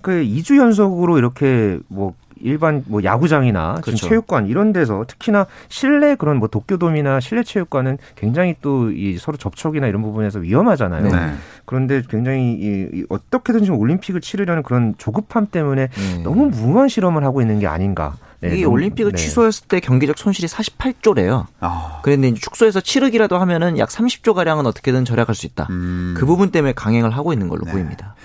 그 0.02 0.12
2주 0.24 0.58
연속으로 0.58 1.18
이렇게 1.18 1.80
뭐 1.90 2.14
일반 2.42 2.84
뭐 2.88 3.04
야구장이나 3.04 3.82
그렇죠. 3.82 4.08
체육관 4.08 4.48
이런 4.48 4.72
데서 4.72 5.04
특히나 5.06 5.46
실내 5.68 6.16
그런 6.16 6.38
뭐 6.38 6.48
도쿄돔이나 6.48 7.20
실내 7.20 7.44
체육관은 7.44 7.98
굉장히 8.16 8.56
또 8.62 8.90
이 8.90 9.18
서로 9.20 9.38
접촉이나 9.38 9.88
이런 9.88 10.02
부분에서 10.02 10.40
위험하잖아요. 10.40 11.04
네. 11.04 11.34
그런데 11.66 12.02
굉장히 12.10 12.54
이, 12.54 13.06
어떻게든 13.10 13.66
지 13.66 13.72
올림픽을 13.72 14.22
치르려는 14.22 14.64
그런 14.64 14.96
조급함 14.98 15.48
때문에 15.48 15.88
네. 15.90 16.24
너무 16.24 16.46
무모한 16.46 16.88
실험을 16.88 17.26
하고 17.26 17.42
있는 17.42 17.60
게 17.60 17.68
아닌가. 17.68 18.16
네, 18.42 18.56
이게 18.56 18.66
올림픽을 18.66 19.12
네. 19.12 19.18
취소했을 19.18 19.68
때 19.68 19.80
경기적 19.80 20.18
손실이 20.18 20.48
48조래요. 20.48 21.48
아. 21.60 22.00
그런데 22.04 22.34
축소해서 22.34 22.80
치르기라도 22.80 23.38
하면은 23.38 23.78
약 23.78 23.90
30조 23.90 24.34
가량은 24.34 24.66
어떻게든 24.66 25.06
절약할 25.06 25.36
수 25.36 25.46
있다. 25.46 25.68
음. 25.70 26.16
그 26.18 26.26
부분 26.26 26.52
때문에 26.52 26.74
강행을 26.74 27.12
하고 27.12 27.34
있는 27.34 27.50
걸로 27.50 27.66
네. 27.66 27.72
보입니다. 27.72 28.16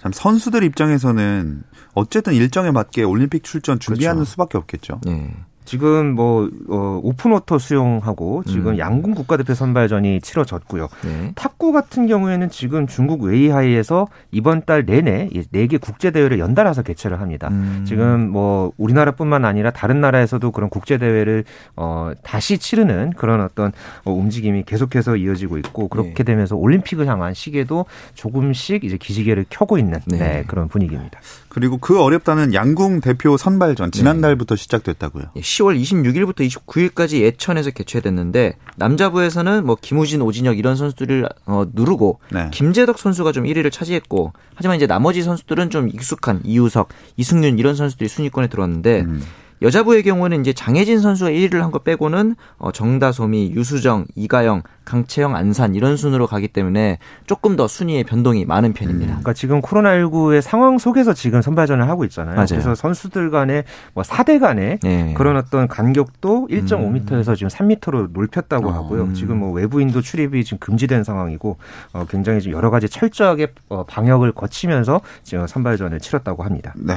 참 0.00 0.12
선수들 0.12 0.64
입장에서는 0.64 1.62
어쨌든 1.94 2.32
일정에 2.32 2.70
맞게 2.70 3.02
올림픽 3.02 3.44
출전 3.44 3.78
준비하는 3.78 4.20
그렇죠. 4.20 4.30
수밖에 4.30 4.58
없겠죠. 4.58 5.00
네. 5.04 5.34
지금 5.70 6.16
뭐 6.16 6.50
어, 6.68 6.98
open 7.00 7.27
water 7.27 7.60
수영하고 7.60 8.42
지금 8.44 8.72
음. 8.72 8.78
양궁 8.78 9.14
국가대표 9.14 9.54
선발전이 9.54 10.20
치러졌고요. 10.20 10.88
네. 11.04 11.30
탁구 11.36 11.70
같은 11.70 12.08
경우에는 12.08 12.50
지금 12.50 12.88
중국 12.88 13.22
웨이하이에서 13.22 14.08
이번 14.32 14.64
달 14.64 14.84
내내 14.84 15.30
네 15.52 15.66
개 15.68 15.78
국제 15.78 16.10
대회를 16.10 16.40
연달아서 16.40 16.82
개최를 16.82 17.20
합니다. 17.20 17.46
음. 17.52 17.84
지금 17.86 18.30
뭐 18.30 18.72
우리나라뿐만 18.78 19.44
아니라 19.44 19.70
다른 19.70 20.00
나라에서도 20.00 20.50
그런 20.50 20.68
국제 20.70 20.98
대회를 20.98 21.44
어 21.76 22.10
다시 22.24 22.58
치르는 22.58 23.12
그런 23.16 23.40
어떤 23.40 23.70
어, 24.04 24.10
움직임이 24.10 24.64
계속해서 24.64 25.14
이어지고 25.14 25.58
있고 25.58 25.86
그렇게 25.86 26.14
네. 26.14 26.24
되면서 26.24 26.56
올림픽을 26.56 27.06
향한 27.06 27.32
시계도 27.32 27.86
조금씩 28.14 28.82
이제 28.82 28.96
기지개를 28.96 29.46
켜고 29.48 29.78
있는 29.78 30.00
네. 30.06 30.18
네, 30.18 30.44
그런 30.48 30.66
분위기입니다. 30.66 31.20
그리고 31.48 31.78
그 31.78 32.00
어렵다는 32.02 32.54
양궁 32.54 33.00
대표 33.00 33.36
선발전 33.36 33.92
지난달부터 33.92 34.56
네. 34.56 34.62
시작됐다고요. 34.62 35.26
10월 35.60 35.80
26일부터 35.80 36.46
29일까지 36.48 37.20
예천에서 37.20 37.70
개최됐는데 37.70 38.54
남자부에서는 38.76 39.64
뭐 39.66 39.76
김우진, 39.80 40.22
오진혁 40.22 40.58
이런 40.58 40.76
선수들을 40.76 41.28
어, 41.46 41.64
누르고 41.72 42.20
네. 42.30 42.48
김재덕 42.50 42.98
선수가 42.98 43.32
좀 43.32 43.44
1위를 43.44 43.70
차지했고 43.70 44.32
하지만 44.54 44.76
이제 44.76 44.86
나머지 44.86 45.22
선수들은 45.22 45.70
좀 45.70 45.88
익숙한 45.88 46.40
이우석, 46.44 46.88
이승윤 47.16 47.58
이런 47.58 47.74
선수들이 47.76 48.08
순위권에 48.08 48.48
들어왔는데 48.48 49.00
음. 49.02 49.22
여자부의 49.62 50.02
경우는 50.02 50.40
이제 50.40 50.54
장혜진 50.54 51.00
선수가 51.00 51.30
1위를 51.32 51.58
한 51.60 51.70
거 51.70 51.80
빼고는 51.80 52.34
어, 52.56 52.72
정다솜이, 52.72 53.52
유수정, 53.54 54.06
이가영, 54.16 54.62
강채영, 54.90 55.36
안산 55.36 55.76
이런 55.76 55.96
순으로 55.96 56.26
가기 56.26 56.48
때문에 56.48 56.98
조금 57.26 57.54
더 57.54 57.68
순위의 57.68 58.02
변동이 58.02 58.44
많은 58.44 58.72
편입니다. 58.72 59.12
음, 59.12 59.20
그러니까 59.20 59.32
지금 59.34 59.62
코로나19의 59.62 60.40
상황 60.40 60.78
속에서 60.78 61.14
지금 61.14 61.42
선발전을 61.42 61.88
하고 61.88 62.04
있잖아요. 62.04 62.34
맞아요. 62.34 62.46
그래서 62.50 62.74
선수들 62.74 63.30
간의 63.30 63.62
뭐 63.94 64.02
4대 64.02 64.40
간의 64.40 64.80
네. 64.82 65.14
그런 65.16 65.36
어떤 65.36 65.68
간격도 65.68 66.48
1.5m에서 66.50 67.28
음. 67.28 67.34
지금 67.36 67.48
3m로 67.48 68.12
높였다고 68.12 68.68
어, 68.68 68.72
하고요. 68.72 69.04
음. 69.04 69.14
지금 69.14 69.38
뭐 69.38 69.52
외부인도 69.52 70.00
출입이 70.00 70.42
지금 70.42 70.58
금지된 70.58 71.04
상황이고 71.04 71.56
어, 71.92 72.06
굉장히 72.08 72.40
좀 72.40 72.52
여러 72.52 72.70
가지 72.70 72.88
철저하게 72.88 73.52
어, 73.68 73.84
방역을 73.84 74.32
거치면서 74.32 75.00
지금 75.22 75.46
선발전을 75.46 76.00
치렀다고 76.00 76.42
합니다. 76.42 76.74
네. 76.76 76.94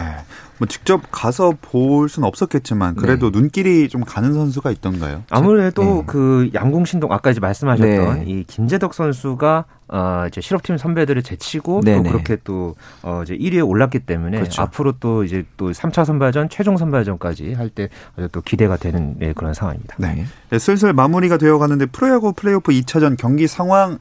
뭐 0.57 0.67
직접 0.67 1.01
가서 1.11 1.53
볼 1.61 2.09
수는 2.09 2.27
없었겠지만 2.27 2.95
그래도 2.95 3.31
네. 3.31 3.39
눈길이 3.39 3.89
좀 3.89 4.03
가는 4.03 4.33
선수가 4.33 4.71
있던가요? 4.71 5.23
아무래도 5.29 5.83
네. 5.83 6.03
그 6.07 6.49
양궁 6.53 6.85
신동 6.85 7.11
아까 7.11 7.31
이제 7.31 7.39
말씀하 7.39 7.75
셨던 7.83 8.19
네. 8.19 8.25
이 8.31 8.43
김재덕 8.45 8.93
선수가 8.93 9.65
어 9.89 10.25
이제 10.27 10.41
실업팀 10.41 10.77
선배들을 10.77 11.21
제치고 11.23 11.81
네네. 11.81 12.03
또 12.03 12.09
그렇게 12.11 12.37
또 12.43 12.75
어 13.03 13.21
이제 13.23 13.35
1위에 13.37 13.67
올랐기 13.67 13.99
때문에 13.99 14.37
그렇죠. 14.39 14.61
앞으로 14.63 14.93
또 14.99 15.23
이제 15.23 15.45
또 15.57 15.71
3차 15.71 16.05
선발전, 16.05 16.49
최종 16.49 16.77
선발전까지 16.77 17.53
할 17.53 17.69
때 17.69 17.89
또 18.31 18.41
기대가 18.41 18.77
되는 18.77 19.15
네, 19.19 19.33
그런 19.33 19.53
상황입니다. 19.53 19.95
네. 19.99 20.25
네. 20.49 20.59
슬슬 20.59 20.93
마무리가 20.93 21.37
되어 21.37 21.57
가는데 21.57 21.85
프로야구 21.87 22.33
플레이오프 22.33 22.71
2차전 22.71 23.17
경기 23.17 23.47
상황 23.47 23.99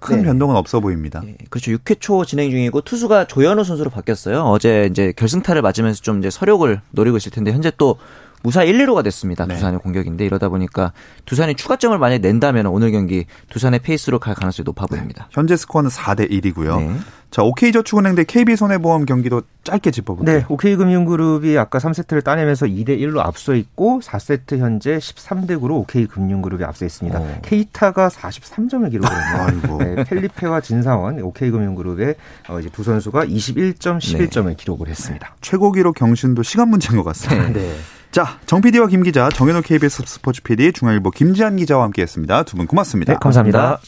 큰 0.00 0.18
네. 0.18 0.22
변동은 0.24 0.54
없어 0.54 0.78
보입니다. 0.80 1.20
네. 1.24 1.36
그렇죠. 1.50 1.72
6회 1.72 2.00
초 2.00 2.24
진행 2.24 2.50
중이고 2.50 2.80
투수가 2.82 3.26
조현우 3.26 3.64
선수로 3.64 3.90
바뀌었어요. 3.90 4.42
어제 4.42 4.86
이제 4.90 5.12
결승타를 5.16 5.60
맞으면서 5.62 6.00
좀 6.02 6.20
이제 6.20 6.30
설욕을 6.30 6.80
노리고 6.92 7.16
있을 7.16 7.32
텐데 7.32 7.52
현재 7.52 7.72
또 7.76 7.98
무사 8.42 8.62
1, 8.62 8.78
2루가 8.78 9.02
됐습니다. 9.04 9.46
네. 9.46 9.54
두산의 9.54 9.80
공격인데 9.80 10.24
이러다 10.24 10.48
보니까 10.48 10.92
두산이 11.24 11.54
추가점을 11.54 11.96
만약에 11.98 12.18
낸다면 12.18 12.66
오늘 12.66 12.90
경기 12.90 13.26
두산의 13.50 13.80
페이스로 13.80 14.18
갈 14.18 14.34
가능성이 14.34 14.64
높아 14.64 14.86
보입니다. 14.86 15.24
네. 15.24 15.28
현재 15.32 15.56
스코어는 15.56 15.90
4대 15.90 16.30
1이고요. 16.30 16.78
네. 16.80 16.94
자, 17.30 17.42
OK저축은행 17.42 18.14
대 18.14 18.24
KB손해보험 18.24 19.04
경기도 19.04 19.42
짧게 19.62 19.90
짚어볼게요. 19.90 20.38
네, 20.38 20.44
OK금융그룹이 20.48 21.58
아까 21.58 21.78
3세트를 21.78 22.24
따내면서 22.24 22.64
2대 22.64 22.98
1로 23.00 23.18
앞서 23.18 23.54
있고 23.54 24.00
4세트 24.02 24.58
현재 24.58 24.96
13대 24.96 25.60
9로 25.60 25.72
OK금융그룹이 25.80 26.64
앞서 26.64 26.86
있습니다. 26.86 27.20
오. 27.20 27.26
케이타가 27.42 28.08
43점을 28.08 28.90
기록했네요. 28.90 29.78
네, 29.78 30.04
펠리페와 30.04 30.62
진상원 30.62 31.20
OK금융그룹의 31.20 32.14
어, 32.48 32.60
이제 32.60 32.70
두 32.70 32.82
선수가 32.82 33.26
21점, 33.26 33.98
11점을 33.98 34.46
네. 34.46 34.54
기록을 34.56 34.88
했습니다. 34.88 35.36
최고 35.42 35.70
기록 35.70 35.96
경신도 35.96 36.42
시간 36.42 36.70
문제인 36.70 36.96
것 36.96 37.04
같습니다. 37.04 37.50
네. 37.50 37.74
자, 38.10 38.38
정 38.46 38.60
PD와 38.60 38.86
김 38.88 39.02
기자, 39.02 39.28
정현호 39.28 39.60
KBS 39.62 40.02
스포츠 40.06 40.42
PD, 40.42 40.72
중앙일보 40.72 41.10
김지한 41.10 41.56
기자와 41.56 41.84
함께했습니다. 41.84 42.44
두 42.44 42.56
분 42.56 42.66
고맙습니다. 42.66 43.12
네, 43.12 43.18
감사합니다. 43.20 43.80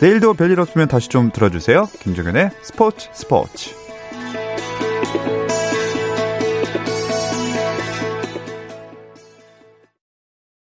내일도 0.00 0.34
별일 0.34 0.60
없으면 0.60 0.86
다시 0.86 1.08
좀 1.08 1.32
들어주세요. 1.32 1.88
김정현의 2.00 2.50
스포츠 2.62 3.08
스포츠. 3.12 3.74